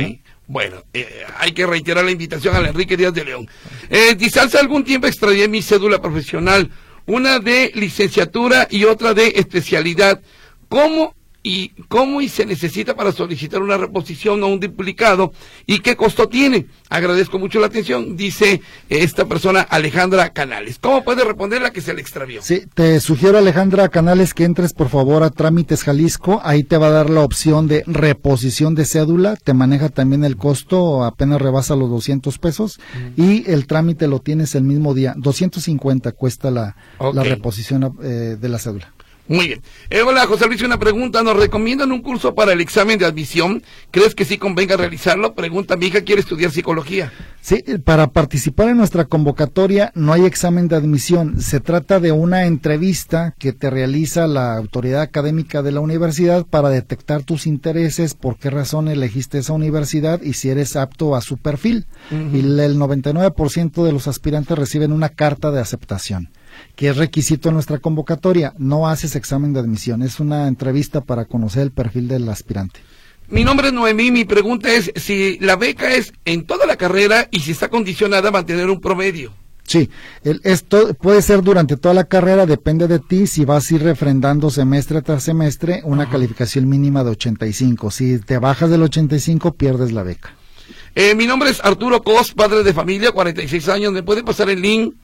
Bueno, 0.48 0.84
eh, 0.92 1.24
hay 1.38 1.52
que 1.52 1.66
reiterar 1.66 2.04
la 2.04 2.10
invitación 2.10 2.54
a 2.54 2.60
la 2.60 2.68
Enrique 2.68 2.98
Díaz 2.98 3.14
de 3.14 3.24
León. 3.24 3.48
Eh, 3.88 4.14
dice, 4.16 4.38
hace 4.38 4.58
algún 4.58 4.84
tiempo 4.84 5.06
extraí 5.06 5.48
mi 5.48 5.62
cédula 5.62 6.00
profesional 6.02 6.70
una 7.06 7.40
de 7.40 7.72
licenciatura 7.74 8.68
y 8.70 8.84
otra 8.84 9.14
de 9.14 9.32
especialidad. 9.36 10.20
¿Cómo 10.68 11.15
y 11.46 11.68
cómo 11.86 12.20
y 12.20 12.28
se 12.28 12.44
necesita 12.44 12.96
para 12.96 13.12
solicitar 13.12 13.62
una 13.62 13.76
reposición 13.76 14.42
o 14.42 14.48
un 14.48 14.58
duplicado 14.58 15.32
y 15.64 15.78
qué 15.78 15.94
costo 15.94 16.28
tiene. 16.28 16.66
Agradezco 16.88 17.38
mucho 17.38 17.60
la 17.60 17.68
atención, 17.68 18.16
dice 18.16 18.62
esta 18.88 19.26
persona 19.26 19.60
Alejandra 19.60 20.30
Canales. 20.30 20.78
¿Cómo 20.80 21.04
puede 21.04 21.22
responder 21.22 21.62
la 21.62 21.70
que 21.70 21.80
se 21.80 21.94
le 21.94 22.00
extravió? 22.00 22.42
Sí, 22.42 22.64
te 22.74 22.98
sugiero 22.98 23.38
Alejandra 23.38 23.88
Canales 23.90 24.34
que 24.34 24.42
entres 24.42 24.72
por 24.72 24.88
favor 24.88 25.22
a 25.22 25.30
Trámites 25.30 25.84
Jalisco, 25.84 26.40
ahí 26.42 26.64
te 26.64 26.78
va 26.78 26.88
a 26.88 26.90
dar 26.90 27.10
la 27.10 27.20
opción 27.20 27.68
de 27.68 27.84
reposición 27.86 28.74
de 28.74 28.84
cédula, 28.84 29.36
te 29.36 29.54
maneja 29.54 29.88
también 29.88 30.24
el 30.24 30.36
costo, 30.36 31.04
apenas 31.04 31.40
rebasa 31.40 31.76
los 31.76 31.88
200 31.90 32.38
pesos 32.38 32.80
y 33.16 33.48
el 33.48 33.68
trámite 33.68 34.08
lo 34.08 34.18
tienes 34.18 34.56
el 34.56 34.64
mismo 34.64 34.94
día, 34.94 35.14
250 35.16 36.10
cuesta 36.10 36.50
la, 36.50 36.74
la 36.98 37.22
reposición 37.22 37.96
eh, 38.02 38.36
de 38.40 38.48
la 38.48 38.58
cédula. 38.58 38.95
Muy 39.28 39.48
bien. 39.48 39.62
Eh, 39.90 40.02
hola, 40.02 40.24
José 40.26 40.46
Luis, 40.46 40.62
una 40.62 40.78
pregunta. 40.78 41.22
¿Nos 41.22 41.36
recomiendan 41.36 41.90
un 41.90 42.00
curso 42.00 42.34
para 42.34 42.52
el 42.52 42.60
examen 42.60 42.98
de 42.98 43.06
admisión? 43.06 43.62
¿Crees 43.90 44.14
que 44.14 44.24
sí 44.24 44.38
convenga 44.38 44.76
realizarlo? 44.76 45.34
Pregunta, 45.34 45.76
mi 45.76 45.86
hija 45.86 46.02
quiere 46.02 46.20
estudiar 46.20 46.52
psicología. 46.52 47.12
Sí, 47.40 47.62
para 47.84 48.08
participar 48.08 48.68
en 48.68 48.76
nuestra 48.76 49.04
convocatoria 49.04 49.90
no 49.94 50.12
hay 50.12 50.24
examen 50.24 50.68
de 50.68 50.76
admisión. 50.76 51.40
Se 51.40 51.58
trata 51.58 51.98
de 51.98 52.12
una 52.12 52.46
entrevista 52.46 53.34
que 53.38 53.52
te 53.52 53.68
realiza 53.68 54.28
la 54.28 54.56
autoridad 54.56 55.00
académica 55.00 55.62
de 55.62 55.72
la 55.72 55.80
universidad 55.80 56.46
para 56.46 56.68
detectar 56.68 57.24
tus 57.24 57.46
intereses, 57.46 58.14
por 58.14 58.36
qué 58.36 58.50
razón 58.50 58.88
elegiste 58.88 59.38
esa 59.38 59.52
universidad 59.52 60.22
y 60.22 60.34
si 60.34 60.50
eres 60.50 60.76
apto 60.76 61.16
a 61.16 61.20
su 61.20 61.36
perfil. 61.36 61.86
Y 62.10 62.40
el 62.40 62.78
99% 62.78 63.84
de 63.84 63.92
los 63.92 64.06
aspirantes 64.06 64.56
reciben 64.56 64.92
una 64.92 65.08
carta 65.08 65.50
de 65.50 65.60
aceptación 65.60 66.30
que 66.74 66.88
es 66.88 66.96
requisito 66.96 67.48
en 67.48 67.54
nuestra 67.54 67.78
convocatoria. 67.78 68.54
No 68.58 68.88
haces 68.88 69.16
examen 69.16 69.52
de 69.52 69.60
admisión, 69.60 70.02
es 70.02 70.20
una 70.20 70.48
entrevista 70.48 71.00
para 71.00 71.24
conocer 71.24 71.62
el 71.62 71.72
perfil 71.72 72.08
del 72.08 72.28
aspirante. 72.28 72.80
Mi 73.28 73.42
nombre 73.42 73.68
es 73.68 73.72
Noemí, 73.72 74.12
mi 74.12 74.24
pregunta 74.24 74.72
es 74.72 74.92
si 74.94 75.38
la 75.40 75.56
beca 75.56 75.94
es 75.94 76.12
en 76.24 76.46
toda 76.46 76.64
la 76.66 76.76
carrera 76.76 77.26
y 77.30 77.40
si 77.40 77.50
está 77.50 77.68
condicionada 77.68 78.28
a 78.28 78.32
mantener 78.32 78.70
un 78.70 78.80
promedio. 78.80 79.32
Sí, 79.66 79.90
esto 80.22 80.94
puede 80.94 81.22
ser 81.22 81.42
durante 81.42 81.76
toda 81.76 81.92
la 81.92 82.04
carrera, 82.04 82.46
depende 82.46 82.86
de 82.86 83.00
ti 83.00 83.26
si 83.26 83.44
vas 83.44 83.68
a 83.68 83.74
ir 83.74 83.82
refrendando 83.82 84.48
semestre 84.48 85.02
tras 85.02 85.24
semestre 85.24 85.80
una 85.82 86.08
calificación 86.08 86.68
mínima 86.68 87.02
de 87.02 87.10
85. 87.10 87.90
Si 87.90 88.20
te 88.20 88.38
bajas 88.38 88.70
del 88.70 88.84
85, 88.84 89.54
pierdes 89.54 89.90
la 89.90 90.04
beca. 90.04 90.36
Eh, 90.94 91.16
mi 91.16 91.26
nombre 91.26 91.50
es 91.50 91.62
Arturo 91.64 92.02
Cos, 92.02 92.32
padre 92.32 92.62
de 92.62 92.72
familia, 92.72 93.10
46 93.10 93.68
años. 93.68 93.92
¿Me 93.92 94.04
puede 94.04 94.22
pasar 94.22 94.48
el 94.50 94.62
link 94.62 94.94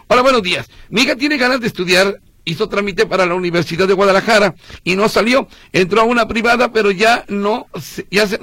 Hola, 0.08 0.22
buenos 0.22 0.44
días. 0.44 0.70
Mi 0.90 1.02
hija 1.02 1.16
tiene 1.16 1.38
ganas 1.38 1.62
de 1.62 1.68
estudiar 1.68 2.22
hizo 2.46 2.70
trámite 2.70 3.06
para 3.06 3.26
la 3.26 3.36
Universidad 3.36 3.88
de 3.88 3.94
Guadalajara 3.94 4.56
y 4.84 4.96
no 4.96 5.10
salió. 5.10 5.48
Entró 5.74 6.02
a 6.02 6.06
una 6.06 6.28
privada, 6.28 6.72
pero 6.72 6.92
ya 6.92 7.26
no, 7.28 7.68
ya 8.10 8.28
se, 8.28 8.40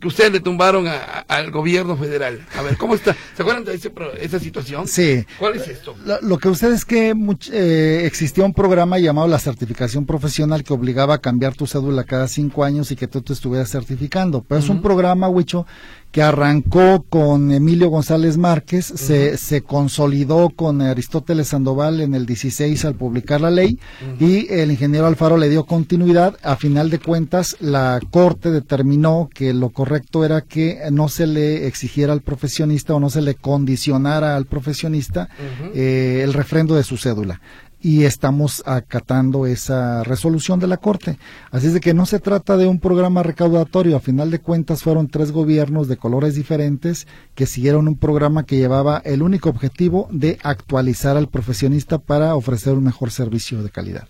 que 0.00 0.08
ustedes 0.08 0.32
le 0.32 0.40
tumbaron 0.40 0.86
al 0.86 1.50
gobierno 1.50 1.96
federal. 1.96 2.40
A 2.56 2.62
ver, 2.62 2.76
¿cómo 2.76 2.94
está? 2.94 3.16
¿Se 3.36 3.42
acuerdan 3.42 3.64
de 3.64 3.74
esa 3.74 4.38
situación? 4.38 4.86
Sí. 4.86 5.24
¿Cuál 5.38 5.56
es 5.56 5.68
esto? 5.68 5.94
Lo, 6.22 6.38
que 6.38 6.48
ustedes 6.48 6.80
es 6.80 6.84
que 6.84 7.14
eh, 7.52 8.02
existía 8.04 8.44
un 8.44 8.54
programa 8.54 8.98
llamado 8.98 9.28
la 9.28 9.38
certificación 9.38 10.06
profesional 10.06 10.64
que 10.64 10.72
obligaba 10.72 11.14
a 11.14 11.18
cambiar 11.18 11.54
tu 11.54 11.66
cédula 11.66 12.04
cada 12.04 12.28
cinco 12.28 12.64
años 12.64 12.90
y 12.90 12.96
que 12.96 13.06
tú 13.06 13.22
te 13.22 13.32
estuvieras 13.32 13.70
certificando. 13.70 14.42
Pero 14.42 14.60
es 14.60 14.68
un 14.68 14.82
programa, 14.82 15.28
Huicho, 15.28 15.66
que 16.12 16.22
arrancó 16.22 17.04
con 17.08 17.52
Emilio 17.52 17.88
González 17.88 18.36
Márquez, 18.36 18.84
se, 18.86 19.36
se, 19.36 19.62
consolidó 19.62 20.50
con 20.50 20.82
Aristóteles 20.82 21.48
Sandoval 21.48 22.00
en 22.00 22.14
el 22.14 22.26
16 22.26 22.84
al 22.84 22.94
publicar 22.94 23.40
la 23.40 23.50
ley 23.50 23.78
y 24.18 24.52
el 24.52 24.72
ingeniero 24.72 25.06
Alfaro 25.06 25.36
le 25.36 25.48
dio 25.48 25.64
continuidad. 25.64 26.36
A 26.42 26.56
final 26.56 26.90
de 26.90 26.98
cuentas, 26.98 27.56
la 27.60 28.00
Corte 28.10 28.50
determinó 28.50 29.30
que 29.32 29.54
lo 29.54 29.70
correcto 29.70 30.24
era 30.24 30.40
que 30.40 30.80
no 30.90 31.08
se 31.08 31.26
le 31.26 31.66
exigiera 31.66 32.12
al 32.12 32.22
profesionista 32.22 32.94
o 32.94 33.00
no 33.00 33.10
se 33.10 33.22
le 33.22 33.36
condicionara 33.36 34.34
al 34.36 34.46
profesionista 34.46 35.28
eh, 35.74 36.22
el 36.24 36.32
refrendo 36.32 36.74
de 36.74 36.82
su 36.82 36.96
cédula 36.96 37.40
y 37.82 38.04
estamos 38.04 38.62
acatando 38.66 39.46
esa 39.46 40.04
resolución 40.04 40.60
de 40.60 40.66
la 40.66 40.76
Corte. 40.76 41.18
Así 41.50 41.68
es 41.68 41.74
de 41.74 41.80
que 41.80 41.94
no 41.94 42.06
se 42.06 42.18
trata 42.18 42.56
de 42.56 42.66
un 42.66 42.78
programa 42.78 43.22
recaudatorio, 43.22 43.96
a 43.96 44.00
final 44.00 44.30
de 44.30 44.38
cuentas 44.38 44.82
fueron 44.82 45.08
tres 45.08 45.32
gobiernos 45.32 45.88
de 45.88 45.96
colores 45.96 46.34
diferentes 46.34 47.06
que 47.34 47.46
siguieron 47.46 47.88
un 47.88 47.96
programa 47.96 48.44
que 48.44 48.56
llevaba 48.56 49.00
el 49.04 49.22
único 49.22 49.48
objetivo 49.48 50.08
de 50.10 50.38
actualizar 50.42 51.16
al 51.16 51.28
profesionista 51.28 51.98
para 51.98 52.34
ofrecer 52.34 52.74
un 52.74 52.84
mejor 52.84 53.10
servicio 53.10 53.62
de 53.62 53.70
calidad. 53.70 54.08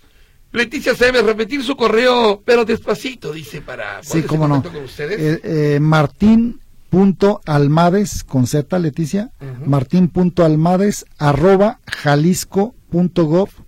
Leticia 0.51 0.93
se 0.95 1.05
debe 1.05 1.21
repetir 1.21 1.63
su 1.63 1.77
correo, 1.77 2.41
pero 2.43 2.65
despacito, 2.65 3.31
dice, 3.31 3.61
para 3.61 4.03
sí, 4.03 4.23
cómo 4.23 4.49
no. 4.49 4.61
con 4.61 4.83
ustedes. 4.83 5.17
Eh, 5.17 5.75
eh, 5.75 5.79
Martín 5.79 6.59
punto 6.89 7.39
almades 7.45 8.25
con 8.25 8.45
z 8.45 8.77
Leticia 8.77 9.31
martín 9.65 10.09
punto 10.09 10.43
almades 10.43 11.05
arroba 11.17 11.79
jalisco 11.87 12.75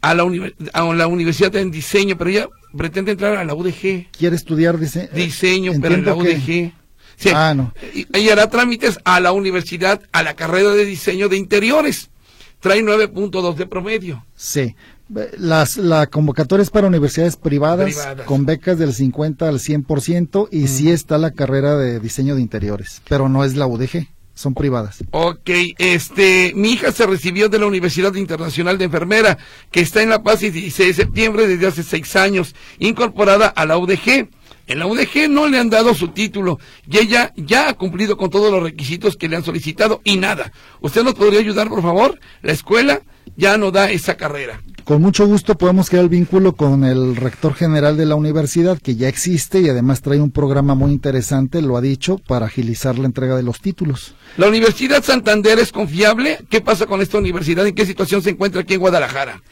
a 0.00 0.14
la, 0.14 0.24
a 0.72 0.94
la 0.94 1.06
universidad 1.08 1.54
en 1.56 1.70
diseño, 1.70 2.16
pero 2.16 2.30
ella 2.30 2.48
pretende 2.76 3.12
entrar 3.12 3.36
a 3.36 3.44
la 3.44 3.54
UDG. 3.54 4.10
Quiere 4.16 4.36
estudiar 4.36 4.78
dice 4.78 5.10
diseño, 5.12 5.72
pero 5.82 5.96
en 5.96 6.04
la 6.04 6.14
UDG. 6.14 6.72
Sí, 7.16 7.30
ah, 7.34 7.52
no. 7.54 7.72
Ella 8.12 8.32
hará 8.32 8.48
trámites 8.48 8.98
a 9.04 9.18
la 9.18 9.32
universidad, 9.32 10.02
a 10.12 10.22
la 10.22 10.34
carrera 10.34 10.70
de 10.70 10.84
diseño 10.84 11.28
de 11.28 11.36
interiores. 11.36 12.10
Trae 12.60 12.80
9.2 12.80 13.56
de 13.56 13.66
promedio. 13.66 14.24
Sí. 14.36 14.76
Las, 15.36 15.76
la 15.76 16.06
convocatoria 16.06 16.62
es 16.62 16.70
para 16.70 16.86
universidades 16.86 17.36
privadas, 17.36 18.08
con 18.24 18.46
becas 18.46 18.78
del 18.78 18.94
50 18.94 19.48
al 19.48 19.58
100% 19.58 20.48
y 20.50 20.68
sí 20.68 20.90
está 20.90 21.18
la 21.18 21.32
carrera 21.32 21.76
de 21.76 22.00
diseño 22.00 22.36
de 22.36 22.40
interiores, 22.40 23.02
pero 23.08 23.28
no 23.28 23.44
es 23.44 23.54
la 23.54 23.66
UDG 23.66 24.08
son 24.34 24.54
privadas. 24.54 25.04
Ok, 25.12 25.50
este, 25.78 26.52
mi 26.54 26.72
hija 26.72 26.92
se 26.92 27.06
recibió 27.06 27.48
de 27.48 27.58
la 27.58 27.66
Universidad 27.66 28.14
Internacional 28.14 28.78
de 28.78 28.84
Enfermera, 28.84 29.38
que 29.70 29.80
está 29.80 30.02
en 30.02 30.10
La 30.10 30.22
Paz 30.22 30.42
y 30.42 30.50
16 30.50 30.96
de 30.96 31.04
septiembre 31.04 31.46
desde 31.46 31.66
hace 31.66 31.82
seis 31.82 32.16
años, 32.16 32.54
incorporada 32.78 33.46
a 33.46 33.64
la 33.64 33.78
UDG. 33.78 34.28
En 34.66 34.78
la 34.78 34.86
UDG 34.86 35.28
no 35.28 35.46
le 35.48 35.58
han 35.58 35.68
dado 35.68 35.94
su 35.94 36.08
título 36.08 36.58
y 36.90 36.98
ella 36.98 37.32
ya 37.36 37.68
ha 37.68 37.74
cumplido 37.74 38.16
con 38.16 38.30
todos 38.30 38.50
los 38.50 38.62
requisitos 38.62 39.16
que 39.16 39.28
le 39.28 39.36
han 39.36 39.44
solicitado 39.44 40.00
y 40.04 40.16
nada. 40.16 40.52
¿Usted 40.80 41.04
nos 41.04 41.14
podría 41.14 41.40
ayudar, 41.40 41.68
por 41.68 41.82
favor? 41.82 42.18
La 42.42 42.52
escuela 42.52 43.02
ya 43.36 43.58
no 43.58 43.70
da 43.70 43.90
esa 43.90 44.16
carrera. 44.16 44.62
Con 44.84 45.00
mucho 45.00 45.26
gusto 45.26 45.56
podemos 45.56 45.88
crear 45.88 46.04
el 46.04 46.10
vínculo 46.10 46.54
con 46.54 46.84
el 46.84 47.16
rector 47.16 47.54
general 47.54 47.96
de 47.96 48.04
la 48.04 48.16
universidad, 48.16 48.78
que 48.78 48.96
ya 48.96 49.08
existe 49.08 49.60
y 49.60 49.68
además 49.68 50.02
trae 50.02 50.20
un 50.20 50.30
programa 50.30 50.74
muy 50.74 50.92
interesante, 50.92 51.62
lo 51.62 51.78
ha 51.78 51.80
dicho, 51.80 52.18
para 52.18 52.46
agilizar 52.46 52.98
la 52.98 53.06
entrega 53.06 53.34
de 53.34 53.42
los 53.42 53.60
títulos. 53.60 54.14
¿La 54.36 54.46
Universidad 54.46 55.02
Santander 55.02 55.58
es 55.58 55.72
confiable? 55.72 56.38
¿Qué 56.50 56.60
pasa 56.60 56.84
con 56.84 57.00
esta 57.00 57.16
universidad? 57.16 57.66
¿En 57.66 57.74
qué 57.74 57.86
situación 57.86 58.20
se 58.20 58.30
encuentra 58.30 58.60
aquí 58.60 58.74
en 58.74 58.80
Guadalajara? 58.80 59.42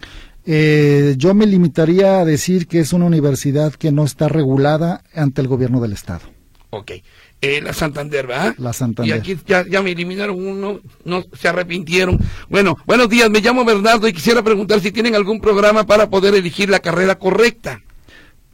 Eh, 0.45 1.15
yo 1.19 1.35
me 1.35 1.47
limitaría 1.47 2.21
a 2.21 2.25
decir 2.25 2.67
que 2.67 2.81
es 2.81 2.93
una 2.93 3.05
universidad 3.05 3.73
que 3.75 3.93
no 3.93 4.05
está 4.05 4.29
regulada 4.29 5.03
ante 5.15 5.41
el 5.41 5.49
gobierno 5.49 5.81
del 5.81 5.93
Estado. 5.93 6.23
Ok. 6.71 6.93
Eh, 7.41 7.61
la 7.61 7.73
Santander, 7.73 8.27
¿verdad? 8.27 8.55
La 8.59 8.73
Santander. 8.73 9.17
Y 9.17 9.19
aquí 9.19 9.37
ya, 9.47 9.67
ya, 9.69 9.83
me 9.83 9.91
eliminaron 9.91 10.37
uno, 10.45 10.81
no 11.05 11.25
se 11.33 11.49
arrepintieron. 11.49 12.19
Bueno, 12.49 12.77
buenos 12.87 13.09
días, 13.09 13.29
me 13.31 13.41
llamo 13.41 13.65
Bernardo 13.65 14.07
y 14.07 14.13
quisiera 14.13 14.43
preguntar 14.43 14.81
si 14.81 14.93
tienen 14.93 15.17
algún 15.17 15.41
programa 15.41 15.85
para 15.85 16.09
poder 16.09 16.35
elegir 16.35 16.71
la 16.71 16.79
carrera 16.79 17.19
correcta. 17.19 17.83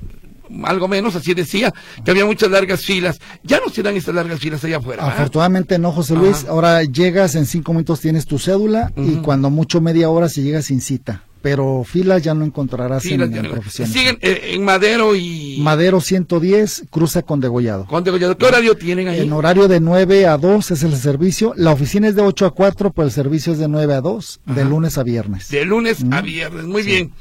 algo 0.64 0.88
menos, 0.88 1.14
así 1.16 1.34
decía, 1.34 1.72
que 2.04 2.10
había 2.10 2.24
muchas 2.26 2.50
largas 2.50 2.84
filas. 2.84 3.18
Ya 3.42 3.60
no 3.64 3.72
se 3.72 3.82
dan 3.82 3.96
estas 3.96 4.14
largas 4.14 4.38
filas 4.40 4.62
allá 4.64 4.78
afuera. 4.78 5.06
Afortunadamente 5.06 5.78
no, 5.78 5.92
José 5.92 6.14
Luis. 6.14 6.44
Ajá. 6.44 6.50
Ahora 6.50 6.82
llegas, 6.84 7.34
en 7.34 7.46
cinco 7.46 7.72
minutos 7.72 8.00
tienes 8.00 8.26
tu 8.26 8.38
cédula 8.38 8.92
uh 8.96 9.00
-huh. 9.00 9.12
y 9.12 9.22
cuando 9.22 9.50
mucho 9.50 9.80
media 9.80 10.08
hora 10.10 10.28
si 10.28 10.42
llegas 10.42 10.66
sin 10.66 10.80
cita. 10.80 11.22
Pero 11.42 11.84
filas 11.84 12.22
ya 12.22 12.34
no 12.34 12.44
encontrarás 12.44 13.04
filas 13.04 13.28
en, 13.30 13.44
en 13.44 13.50
profesiones. 13.52 13.92
Siguen 13.94 14.18
eh, 14.20 14.54
en 14.54 14.64
Madero 14.64 15.14
y... 15.14 15.58
Madero 15.60 16.00
110, 16.00 16.84
cruza 16.90 17.22
con 17.22 17.40
Degollado. 17.40 17.86
Con 17.86 18.02
Degollado. 18.02 18.36
¿Qué 18.36 18.46
horario 18.46 18.76
tienen 18.76 19.06
ahí? 19.06 19.20
En 19.20 19.32
horario 19.32 19.68
de 19.68 19.78
9 19.78 20.26
a 20.26 20.38
2 20.38 20.70
es 20.72 20.82
el 20.82 20.96
servicio. 20.96 21.52
La 21.56 21.70
oficina 21.70 22.08
es 22.08 22.16
de 22.16 22.22
8 22.22 22.46
a 22.46 22.50
4, 22.50 22.90
pero 22.92 23.06
el 23.06 23.12
servicio 23.12 23.52
es 23.52 23.60
de 23.60 23.68
9 23.68 23.94
a 23.94 24.00
2, 24.00 24.40
Ajá. 24.44 24.54
de 24.56 24.64
lunes 24.64 24.98
a 24.98 25.04
viernes. 25.04 25.48
De 25.48 25.64
lunes 25.64 26.04
a 26.10 26.20
viernes, 26.20 26.64
muy 26.64 26.82
sí. 26.82 26.88
bien. 26.88 27.12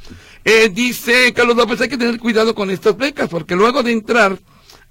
Eh, 0.46 0.70
dice 0.70 1.34
Carlos 1.34 1.58
López, 1.58 1.82
hay 1.82 1.90
que 1.90 1.98
tener 1.98 2.20
cuidado 2.20 2.56
con 2.56 2.70
estas 2.70 2.96
becas, 2.96 3.30
porque 3.30 3.56
luego 3.56 3.84
de 3.84 3.92
entrar 3.92 4.40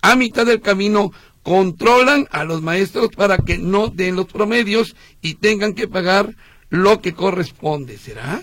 a 0.02 0.16
mitad 0.16 0.44
del 0.44 0.60
camino, 0.60 1.12
controlan 1.44 2.26
a 2.30 2.44
los 2.44 2.62
maestros 2.62 3.10
para 3.14 3.38
que 3.38 3.58
no 3.58 3.88
den 3.88 4.16
los 4.16 4.26
promedios 4.26 4.96
y 5.20 5.34
tengan 5.34 5.74
que 5.74 5.86
pagar 5.86 6.34
lo 6.70 7.00
que 7.00 7.14
corresponde. 7.14 7.98
¿Será? 7.98 8.42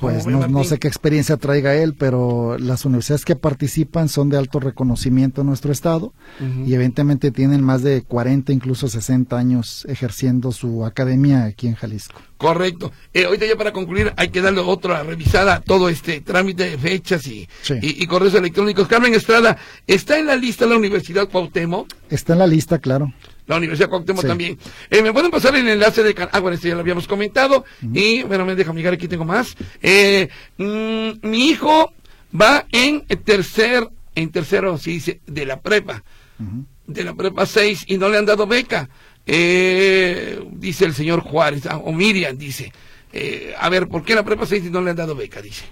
Pues 0.00 0.26
no, 0.26 0.46
no, 0.46 0.62
sé 0.62 0.78
qué 0.78 0.86
experiencia 0.86 1.36
traiga 1.38 1.74
él, 1.74 1.94
pero 1.94 2.56
las 2.56 2.84
universidades 2.84 3.24
que 3.24 3.34
participan 3.34 4.08
son 4.08 4.28
de 4.28 4.38
alto 4.38 4.60
reconocimiento 4.60 5.40
en 5.40 5.48
nuestro 5.48 5.72
estado 5.72 6.12
uh 6.40 6.44
-huh. 6.44 6.68
y 6.68 6.74
evidentemente 6.74 7.32
tienen 7.32 7.62
más 7.62 7.82
de 7.82 8.02
40, 8.02 8.52
incluso 8.52 8.86
60 8.86 9.36
años 9.36 9.84
ejerciendo 9.88 10.52
su 10.52 10.84
academia 10.84 11.44
aquí 11.44 11.66
en 11.66 11.74
Jalisco. 11.74 12.20
Correcto. 12.36 12.92
Eh, 13.12 13.24
ahorita 13.24 13.46
ya 13.46 13.56
para 13.56 13.72
concluir 13.72 14.12
hay 14.16 14.28
que 14.28 14.40
darle 14.40 14.60
otra 14.60 15.02
revisada 15.02 15.56
a 15.56 15.60
todo 15.60 15.88
este 15.88 16.20
trámite 16.20 16.70
de 16.70 16.78
fechas 16.78 17.26
y, 17.26 17.48
sí. 17.62 17.74
y, 17.82 18.00
y, 18.00 18.06
correos 18.06 18.34
electrónicos. 18.34 18.86
Carmen 18.86 19.14
Estrada, 19.14 19.56
¿está 19.88 20.16
en 20.16 20.26
la 20.26 20.36
lista 20.36 20.64
la 20.66 20.76
Universidad 20.76 21.28
Cuauhtémoc? 21.28 21.88
Está 22.08 22.34
en 22.34 22.38
la 22.38 22.46
lista, 22.46 22.78
claro 22.78 23.12
la 23.48 23.56
Universidad 23.56 23.88
Cuauhtémoc 23.88 24.22
sí. 24.22 24.28
también. 24.28 24.58
Eh, 24.90 25.02
¿Me 25.02 25.12
pueden 25.12 25.30
pasar 25.30 25.56
el 25.56 25.66
enlace 25.66 26.02
de... 26.02 26.14
Ah, 26.30 26.38
bueno, 26.38 26.54
este 26.54 26.68
ya 26.68 26.74
lo 26.74 26.80
habíamos 26.80 27.08
comentado. 27.08 27.64
Uh 27.82 27.86
-huh. 27.86 27.98
Y, 27.98 28.22
bueno, 28.22 28.44
me 28.44 28.54
deja 28.54 28.72
mirar, 28.72 28.94
aquí 28.94 29.08
tengo 29.08 29.24
más. 29.24 29.56
Eh, 29.82 30.28
mmm, 30.58 31.26
mi 31.28 31.48
hijo 31.48 31.92
va 32.38 32.66
en 32.70 33.06
tercer, 33.24 33.88
en 34.14 34.30
tercero, 34.30 34.76
sí 34.78 34.92
dice, 34.92 35.20
de 35.26 35.46
la 35.46 35.60
prepa. 35.60 36.04
Uh 36.38 36.44
-huh. 36.44 36.64
De 36.86 37.04
la 37.04 37.14
prepa 37.14 37.46
6 37.46 37.84
y 37.88 37.98
no 37.98 38.08
le 38.08 38.18
han 38.18 38.26
dado 38.26 38.46
beca. 38.46 38.88
Eh, 39.26 40.40
dice 40.52 40.84
el 40.84 40.94
señor 40.94 41.20
Juárez, 41.20 41.66
ah, 41.66 41.78
o 41.78 41.92
Miriam 41.92 42.36
dice. 42.36 42.72
Eh, 43.12 43.54
a 43.58 43.68
ver, 43.68 43.88
¿por 43.88 44.04
qué 44.04 44.14
la 44.14 44.24
prepa 44.24 44.46
6 44.46 44.66
y 44.66 44.70
no 44.70 44.80
le 44.82 44.90
han 44.90 44.96
dado 44.96 45.14
beca? 45.14 45.40
Dice. 45.42 45.64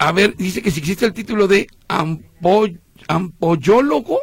A 0.00 0.12
ver, 0.12 0.34
dice 0.34 0.62
que 0.62 0.70
si 0.70 0.80
existe 0.80 1.04
el 1.04 1.12
título 1.12 1.46
de 1.46 1.66
ampo, 1.86 2.66
ampollólogo. 3.06 4.18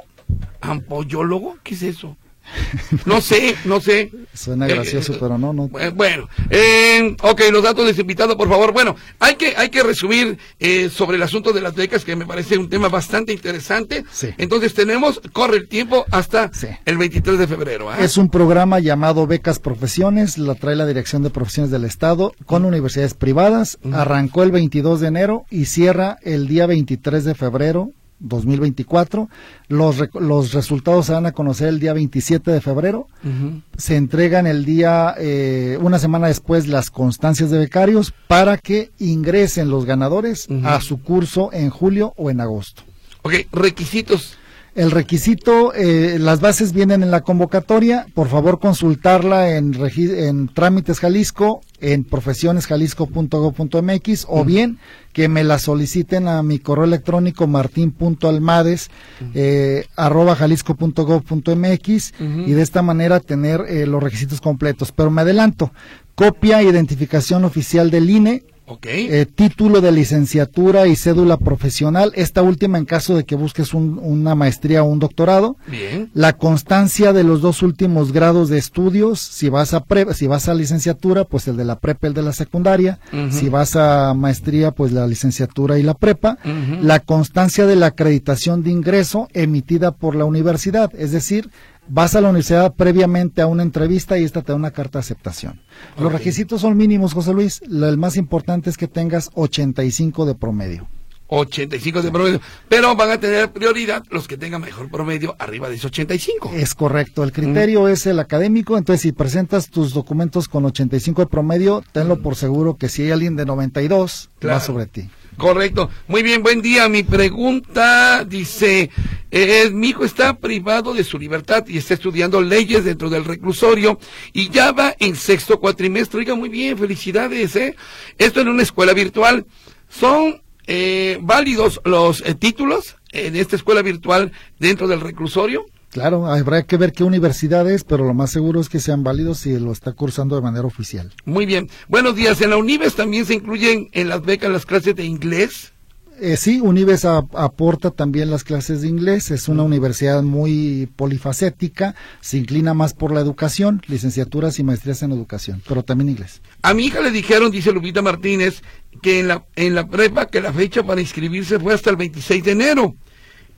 ¿Ampollólogo? 0.60 1.60
¿Qué 1.62 1.76
es 1.76 1.84
eso? 1.84 2.18
No 3.06 3.22
sé, 3.22 3.56
no 3.66 3.80
sé. 3.80 4.12
Suena 4.34 4.68
gracioso, 4.68 5.14
eh, 5.14 5.18
pero 5.20 5.38
no, 5.38 5.54
no. 5.54 5.70
Bueno, 5.94 6.30
eh, 6.50 7.16
ok, 7.22 7.42
los 7.52 7.64
datos 7.64 7.86
de 7.96 8.02
invitado, 8.02 8.38
por 8.38 8.50
favor. 8.50 8.74
Bueno, 8.74 8.96
hay 9.20 9.36
que, 9.36 9.56
hay 9.56 9.70
que 9.70 9.84
resumir 9.84 10.38
eh, 10.60 10.90
sobre 10.90 11.18
el 11.18 11.24
asunto 11.24 11.54
de 11.54 11.62
las 11.62 11.76
becas, 11.76 12.04
que 12.06 12.16
me 12.16 12.26
parece 12.26 12.58
un 12.58 12.70
tema 12.70 12.90
bastante 12.90 13.34
interesante. 13.34 14.04
Sí. 14.12 14.30
Entonces 14.38 14.74
tenemos, 14.74 15.22
corre 15.34 15.58
el 15.58 15.68
tiempo 15.68 16.06
hasta 16.12 16.52
sí. 16.54 16.68
el 16.86 16.98
23 16.98 17.40
de 17.40 17.48
febrero. 17.48 17.94
¿eh? 17.94 17.98
Es 18.00 18.18
un 18.18 18.30
programa 18.30 18.80
llamado 18.80 19.28
Becas 19.28 19.60
Profesiones, 19.60 20.38
la 20.38 20.56
trae 20.56 20.76
la 20.76 20.86
Dirección 20.86 21.24
de 21.24 21.30
Profesiones 21.30 21.72
del 21.72 21.86
Estado 21.86 22.34
con 22.46 22.66
universidades 22.66 23.14
privadas. 23.14 23.78
Uh 23.84 23.90
-huh. 23.90 23.96
Arrancó 23.96 24.44
el 24.44 24.52
22 24.52 25.02
de 25.02 25.08
enero 25.08 25.46
y 25.50 25.66
cierra 25.66 26.18
el 26.24 26.48
día 26.48 26.66
23 26.66 27.24
de 27.24 27.36
febrero 27.36 27.92
2024. 28.20 29.30
Los, 29.68 29.98
re 29.98 30.10
los 30.20 30.54
resultados 30.54 31.06
se 31.06 31.14
van 31.14 31.26
a 31.26 31.32
conocer 31.32 31.68
el 31.68 31.80
día 31.80 31.94
27 31.94 32.52
de 32.52 32.62
febrero. 32.62 33.08
Uh 33.24 33.28
-huh. 33.28 33.62
Se 33.78 33.96
entregan 33.96 34.48
el 34.48 34.66
día, 34.66 35.16
eh, 35.18 35.78
una 35.82 36.00
semana 36.00 36.28
después, 36.28 36.68
las 36.68 36.90
constancias 36.90 37.50
de 37.50 37.60
becarios 37.60 38.14
para 38.28 38.58
que 38.58 38.92
ingresen 39.00 39.70
los 39.70 39.86
ganadores 39.86 40.48
uh 40.50 40.54
-huh. 40.54 40.68
a 40.68 40.82
su 40.82 41.02
curso 41.02 41.50
en 41.54 41.70
julio 41.70 42.14
o 42.18 42.30
en 42.30 42.42
agosto. 42.42 42.84
Ok, 43.24 43.34
requisitos. 43.52 44.37
El 44.78 44.92
requisito, 44.92 45.74
eh, 45.74 46.18
las 46.20 46.40
bases 46.40 46.72
vienen 46.72 47.02
en 47.02 47.10
la 47.10 47.22
convocatoria, 47.22 48.06
por 48.14 48.28
favor 48.28 48.60
consultarla 48.60 49.58
en, 49.58 49.74
en 49.74 50.50
Trámites 50.50 51.00
Jalisco, 51.00 51.62
en 51.82 52.04
profesionesjalisco.gov.mx 52.04 54.26
o 54.30 54.46
bien 54.46 54.78
que 55.14 55.30
me 55.30 55.44
la 55.44 55.58
soliciten 55.58 56.28
a 56.28 56.44
mi 56.44 56.60
correo 56.60 56.86
electrónico 56.86 57.48
martin.almades 57.48 58.92
eh, 59.34 59.88
arroba 59.96 60.36
jalisco.gov.mx 60.36 62.14
y 62.46 62.52
de 62.52 62.62
esta 62.62 62.84
manera 62.84 63.20
tener 63.20 63.62
eh, 63.68 63.88
los 63.88 64.04
requisitos 64.04 64.42
completos. 64.42 64.92
Pero 64.92 65.10
me 65.10 65.22
adelanto, 65.22 65.72
copia 66.14 66.62
identificación 66.62 67.46
oficial 67.46 67.90
del 67.90 68.12
INE, 68.12 68.44
eh, 68.84 69.26
título 69.26 69.80
de 69.80 69.94
licenciatura 69.94 70.88
y 70.88 70.96
cédula 70.98 71.38
profesional, 71.38 72.12
esta 72.16 72.42
última 72.42 72.78
en 72.78 72.84
caso 72.86 73.16
de 73.16 73.24
que 73.24 73.36
busques 73.36 73.74
una 73.74 74.36
maestría 74.36 74.84
o 74.84 74.88
un 74.88 75.00
doctorado. 75.00 75.56
Bien. 75.68 76.10
La 76.14 76.34
constancia 76.34 77.14
de 77.14 77.24
los 77.24 77.40
dos 77.40 77.64
últimos 77.64 78.12
grados 78.12 78.50
de 78.50 78.58
estudios, 78.58 79.20
si 79.20 79.48
vas 79.48 79.74
a 79.74 79.86
pre, 79.86 80.14
si 80.14 80.28
vas 80.28 80.50
a 80.50 80.54
licenciatura, 80.54 81.24
pues 81.24 81.48
el 81.48 81.56
de 81.56 81.64
la 81.64 81.80
prepa, 81.80 82.08
el 82.08 82.14
de 82.14 82.24
la 82.24 82.34
secundaria. 82.34 83.00
Si 83.30 83.50
vas 83.50 83.76
a 83.76 84.14
maestría, 84.14 84.72
pues 84.72 84.92
la 84.92 85.08
licenciatura 85.08 85.80
y 85.80 85.84
la 85.84 85.94
prepa. 85.94 86.38
La 86.82 87.00
constancia 87.00 87.66
de 87.66 87.78
la 87.78 87.88
acreditación 87.88 88.64
de 88.64 88.72
ingreso 88.72 89.30
emitida 89.34 89.92
por 89.92 90.16
la 90.16 90.26
universidad, 90.26 90.92
es 90.98 91.12
decir, 91.12 91.50
vas 91.90 92.16
a 92.16 92.22
la 92.22 92.30
universidad 92.30 92.74
previamente 92.74 93.42
a 93.42 93.48
una 93.48 93.64
entrevista 93.64 94.18
y 94.18 94.24
esta 94.24 94.42
te 94.42 94.52
da 94.52 94.56
una 94.56 94.72
carta 94.72 95.00
de 95.00 95.02
aceptación. 95.02 95.62
Los 96.00 96.12
requisitos 96.12 96.62
son 96.62 96.78
mínimos, 96.78 97.14
José 97.14 97.34
Luis. 97.34 97.62
El 97.62 97.98
más 97.98 98.18
importante 98.18 98.70
es 98.70 98.78
que 98.78 98.88
tengas 98.88 99.30
85 99.34 100.26
de 100.26 100.36
promedio. 100.36 100.88
85 101.30 102.02
de 102.02 102.12
promedio, 102.12 102.42
pero 102.70 102.96
van 102.96 103.12
a 103.12 103.20
tener 103.20 103.52
prioridad 103.52 104.04
los 104.10 104.28
que 104.28 104.38
tengan 104.38 104.62
mejor 104.62 104.90
promedio 104.90 105.36
arriba 105.40 105.70
de 105.70 105.76
ese 105.76 105.88
85. 105.88 106.52
Es 106.54 106.74
correcto, 106.74 107.24
el 107.24 107.34
criterio 107.34 107.84
mm. 107.84 107.88
es 107.90 108.06
el 108.06 108.20
académico, 108.20 108.78
entonces 108.78 109.02
si 109.02 109.12
presentas 109.12 109.70
tus 109.70 109.94
documentos 109.94 110.48
con 110.48 110.64
85 110.66 111.24
de 111.24 111.28
promedio, 111.28 111.84
tenlo 111.92 112.22
por 112.22 112.36
seguro 112.36 112.78
que 112.78 112.88
si 112.88 113.04
hay 113.04 113.12
alguien 113.12 113.36
de 113.36 113.46
92, 113.46 114.30
va 114.46 114.60
sobre 114.60 114.86
ti. 114.86 115.10
Correcto. 115.38 115.92
Muy 116.08 116.24
bien, 116.24 116.42
buen 116.42 116.64
día. 116.64 116.90
Mi 116.90 117.04
pregunta 117.04 118.26
dice, 118.26 118.90
eh, 119.30 119.70
mi 119.72 119.90
hijo 119.90 120.04
está 120.04 120.40
privado 120.40 120.96
de 120.96 121.04
su 121.04 121.20
libertad 121.20 121.64
y 121.68 121.78
está 121.78 121.94
estudiando 121.94 122.42
leyes 122.42 122.84
dentro 122.84 123.08
del 123.08 123.24
reclusorio 123.24 124.00
y 124.34 124.50
ya 124.50 124.72
va 124.72 124.96
en 124.98 125.16
sexto 125.16 125.60
cuatrimestre. 125.60 126.22
Oiga, 126.22 126.34
muy 126.34 126.50
bien, 126.50 126.76
felicidades. 126.76 127.56
¿eh? 127.56 127.76
Esto 128.18 128.42
en 128.42 128.48
una 128.48 128.64
escuela 128.64 128.94
virtual. 128.94 129.46
¿Son 129.88 130.42
eh, 130.66 131.20
válidos 131.22 131.82
los 131.86 132.22
eh, 132.22 132.34
títulos 132.34 132.96
en 133.12 133.36
esta 133.36 133.56
escuela 133.56 133.84
virtual 133.84 134.32
dentro 134.58 134.88
del 134.88 135.02
reclusorio? 135.02 135.68
Claro, 135.98 136.28
habrá 136.28 136.62
que 136.62 136.78
ver 136.78 136.94
qué 136.94 137.04
universidades, 137.04 137.84
pero 137.84 138.06
lo 138.06 138.14
más 138.14 138.30
seguro 138.30 138.62
es 138.62 138.70
que 138.70 138.80
sean 138.80 139.04
válidos 139.04 139.40
si 139.40 139.58
lo 139.58 139.72
está 139.72 139.94
cursando 139.94 140.36
de 140.36 140.44
manera 140.44 140.68
oficial. 140.68 141.12
Muy 141.26 141.48
bien. 141.48 141.72
Buenos 141.88 142.16
días. 142.16 142.40
¿En 142.42 142.52
la 142.52 142.58
UNIVES 142.58 142.94
también 142.94 143.26
se 143.26 143.34
incluyen 143.34 143.90
en 143.94 144.10
las 144.10 144.22
becas 144.22 144.52
las 144.52 144.68
clases 144.68 144.96
de 144.96 145.06
inglés? 145.06 145.74
Eh, 146.20 146.38
sí, 146.38 146.60
Unives 146.62 147.04
aporta 147.06 147.90
también 147.90 148.30
las 148.30 148.44
clases 148.44 148.82
de 148.82 148.88
inglés, 148.88 149.30
es 149.30 149.48
una 149.48 149.62
universidad 149.62 150.24
muy 150.24 150.90
polifacética, 150.96 151.94
se 152.22 152.38
inclina 152.38 152.74
más 152.74 152.96
por 152.96 153.12
la 153.12 153.20
educación, 153.20 153.84
licenciaturas 153.88 154.58
y 154.58 154.64
maestrías 154.64 155.04
en 155.04 155.12
educación, 155.12 155.62
pero 155.68 155.84
también 155.84 156.10
inglés. 156.10 156.42
A 156.64 156.74
mi 156.74 156.86
hija 156.86 157.02
le 157.02 157.12
dijeron, 157.12 157.52
dice 157.52 157.72
Lupita 157.72 158.02
Martínez, 158.02 158.64
que 159.04 159.20
en 159.20 159.28
la, 159.28 159.46
en 159.56 159.76
la 159.76 159.88
prepa 159.88 160.28
que 160.28 160.42
la 160.42 160.52
fecha 160.52 160.82
para 160.82 161.02
inscribirse 161.02 161.60
fue 161.60 161.76
hasta 161.76 161.92
el 161.92 161.98
26 161.98 162.44
de 162.44 162.52
enero. 162.52 162.96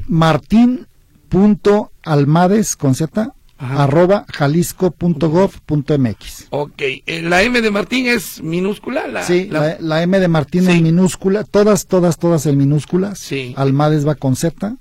Martín.almades 1.30 2.76
con 2.76 2.94
Z 2.94 3.34
arroba 3.58 4.24
jalisco.gov.mx. 4.32 6.46
Ok, 6.50 6.80
eh, 6.80 7.22
la 7.22 7.42
M 7.42 7.60
de 7.60 7.70
Martín 7.70 8.06
es 8.06 8.42
minúscula. 8.42 9.06
La, 9.06 9.22
sí, 9.22 9.48
la, 9.50 10.02
M 10.02 10.18
de 10.20 10.28
Martín 10.28 10.68
es 10.68 10.82
minúscula, 10.82 11.44
todas, 11.44 11.86
todas, 11.86 12.18
todas 12.18 12.46
en 12.46 12.58
minúsculas. 12.58 13.18
Sí. 13.18 13.54
Almades 13.56 14.06
va 14.06 14.14
con 14.14 14.36
Z. 14.36 14.76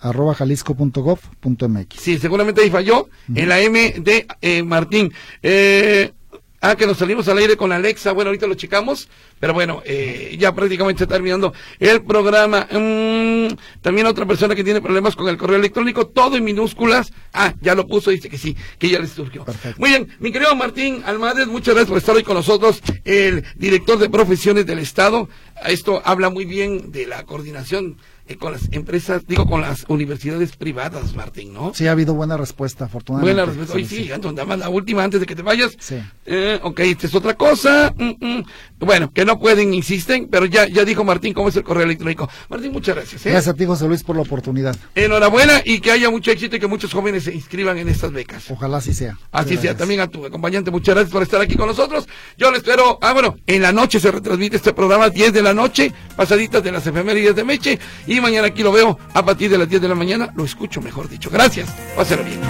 arroba 0.00 0.34
jalisco.gov.mx. 0.34 2.00
Sí, 2.00 2.18
seguramente 2.18 2.62
ahí 2.62 2.70
falló 2.70 3.08
en 3.34 3.48
la 3.48 3.60
M 3.60 3.94
de 3.98 4.26
eh, 4.40 4.62
Martín. 4.62 5.12
Eh, 5.42 6.12
Ah, 6.60 6.74
que 6.74 6.86
nos 6.86 6.98
salimos 6.98 7.28
al 7.28 7.38
aire 7.38 7.56
con 7.56 7.70
Alexa. 7.72 8.12
Bueno, 8.12 8.30
ahorita 8.30 8.46
lo 8.46 8.54
checamos. 8.54 9.08
Pero 9.38 9.52
bueno, 9.52 9.82
eh, 9.84 10.34
ya 10.38 10.54
prácticamente 10.54 11.02
está 11.04 11.14
terminando 11.14 11.52
el 11.78 12.02
programa. 12.02 12.66
Mm, 12.70 13.48
también 13.82 14.06
otra 14.06 14.24
persona 14.24 14.54
que 14.54 14.64
tiene 14.64 14.80
problemas 14.80 15.14
con 15.14 15.28
el 15.28 15.36
correo 15.36 15.58
electrónico, 15.58 16.06
todo 16.06 16.36
en 16.36 16.44
minúsculas. 16.44 17.12
Ah, 17.34 17.52
ya 17.60 17.74
lo 17.74 17.86
puso, 17.86 18.10
dice 18.10 18.30
que 18.30 18.38
sí, 18.38 18.56
que 18.78 18.88
ya 18.88 18.98
le 18.98 19.06
surgió. 19.06 19.44
Muy 19.76 19.90
bien, 19.90 20.08
mi 20.20 20.32
querido 20.32 20.56
Martín 20.56 21.02
Almades, 21.04 21.46
muchas 21.46 21.74
gracias 21.74 21.88
por 21.88 21.98
estar 21.98 22.16
hoy 22.16 22.22
con 22.22 22.34
nosotros, 22.34 22.80
el 23.04 23.44
director 23.56 23.98
de 23.98 24.08
profesiones 24.08 24.64
del 24.64 24.78
Estado. 24.78 25.28
Esto 25.66 26.00
habla 26.04 26.30
muy 26.30 26.46
bien 26.46 26.90
de 26.92 27.06
la 27.06 27.24
coordinación 27.24 27.98
eh, 28.28 28.36
con 28.36 28.52
las 28.52 28.68
empresas, 28.72 29.26
digo, 29.26 29.46
con 29.46 29.60
las 29.60 29.84
universidades 29.88 30.56
privadas, 30.56 31.14
Martín, 31.14 31.52
¿no? 31.52 31.72
Sí, 31.74 31.86
ha 31.86 31.92
habido 31.92 32.14
buena 32.14 32.36
respuesta, 32.36 32.86
afortunadamente. 32.86 33.34
Buena 33.34 33.46
respuesta. 33.46 33.74
Hoy 33.76 33.86
sí, 33.86 34.08
sí. 34.08 34.56
la 34.56 34.68
última 34.68 35.04
antes 35.04 35.20
de 35.20 35.26
que 35.26 35.36
te 35.36 35.42
vayas. 35.42 35.76
Sí. 35.78 35.96
Eh, 36.24 36.58
ok, 36.62 36.80
esta 36.80 37.06
es 37.06 37.14
otra 37.14 37.34
cosa. 37.34 37.94
Mm, 37.96 38.12
mm. 38.20 38.44
Bueno, 38.78 39.12
que 39.12 39.24
no 39.24 39.38
pueden, 39.38 39.72
insisten, 39.72 40.28
pero 40.28 40.46
ya, 40.46 40.66
ya 40.66 40.84
dijo 40.84 41.04
Martín 41.04 41.34
cómo 41.34 41.48
es 41.48 41.56
el 41.56 41.62
correo 41.62 41.84
electrónico. 41.84 42.28
Martín, 42.48 42.72
muchas 42.72 42.96
gracias. 42.96 43.24
¿eh? 43.26 43.30
Gracias 43.30 43.54
a 43.54 43.56
ti, 43.56 43.64
José 43.64 43.86
Luis, 43.86 44.02
por 44.02 44.16
la 44.16 44.22
oportunidad. 44.22 44.76
Enhorabuena 44.94 45.62
y 45.64 45.80
que 45.80 45.92
haya 45.92 46.10
mucho 46.10 46.30
éxito 46.30 46.56
y 46.56 46.60
que 46.60 46.66
muchos 46.66 46.92
jóvenes 46.92 47.24
se 47.24 47.34
inscriban 47.34 47.78
en 47.78 47.88
estas 47.88 48.12
becas. 48.12 48.50
Ojalá 48.50 48.78
así 48.78 48.92
sea. 48.92 49.18
Así 49.30 49.56
sea. 49.56 49.76
También 49.76 50.00
a 50.00 50.08
tu 50.08 50.26
acompañante, 50.26 50.70
muchas 50.70 50.94
gracias 50.94 51.12
por 51.12 51.22
estar 51.22 51.40
aquí 51.40 51.54
con 51.54 51.68
nosotros. 51.68 52.08
Yo 52.36 52.50
le 52.50 52.58
espero. 52.58 52.98
Ah, 53.02 53.12
bueno, 53.12 53.36
en 53.46 53.62
la 53.62 53.72
noche 53.72 54.00
se 54.00 54.10
retransmite 54.10 54.56
este 54.56 54.72
programa, 54.72 55.10
10 55.10 55.32
de 55.32 55.42
la 55.42 55.54
noche, 55.54 55.92
pasaditas 56.16 56.62
de 56.62 56.72
las 56.72 56.86
efemérides 56.86 57.36
de 57.36 57.44
Meche, 57.44 57.78
y 58.16 58.20
mañana 58.20 58.48
aquí 58.48 58.62
lo 58.62 58.72
veo 58.72 58.98
a 59.14 59.24
partir 59.24 59.50
de 59.50 59.58
las 59.58 59.68
10 59.68 59.82
de 59.82 59.88
la 59.88 59.94
mañana, 59.94 60.32
lo 60.34 60.44
escucho, 60.44 60.80
mejor 60.80 61.08
dicho. 61.08 61.30
Gracias, 61.30 61.68
páselo 61.96 62.24
bien. 62.24 62.40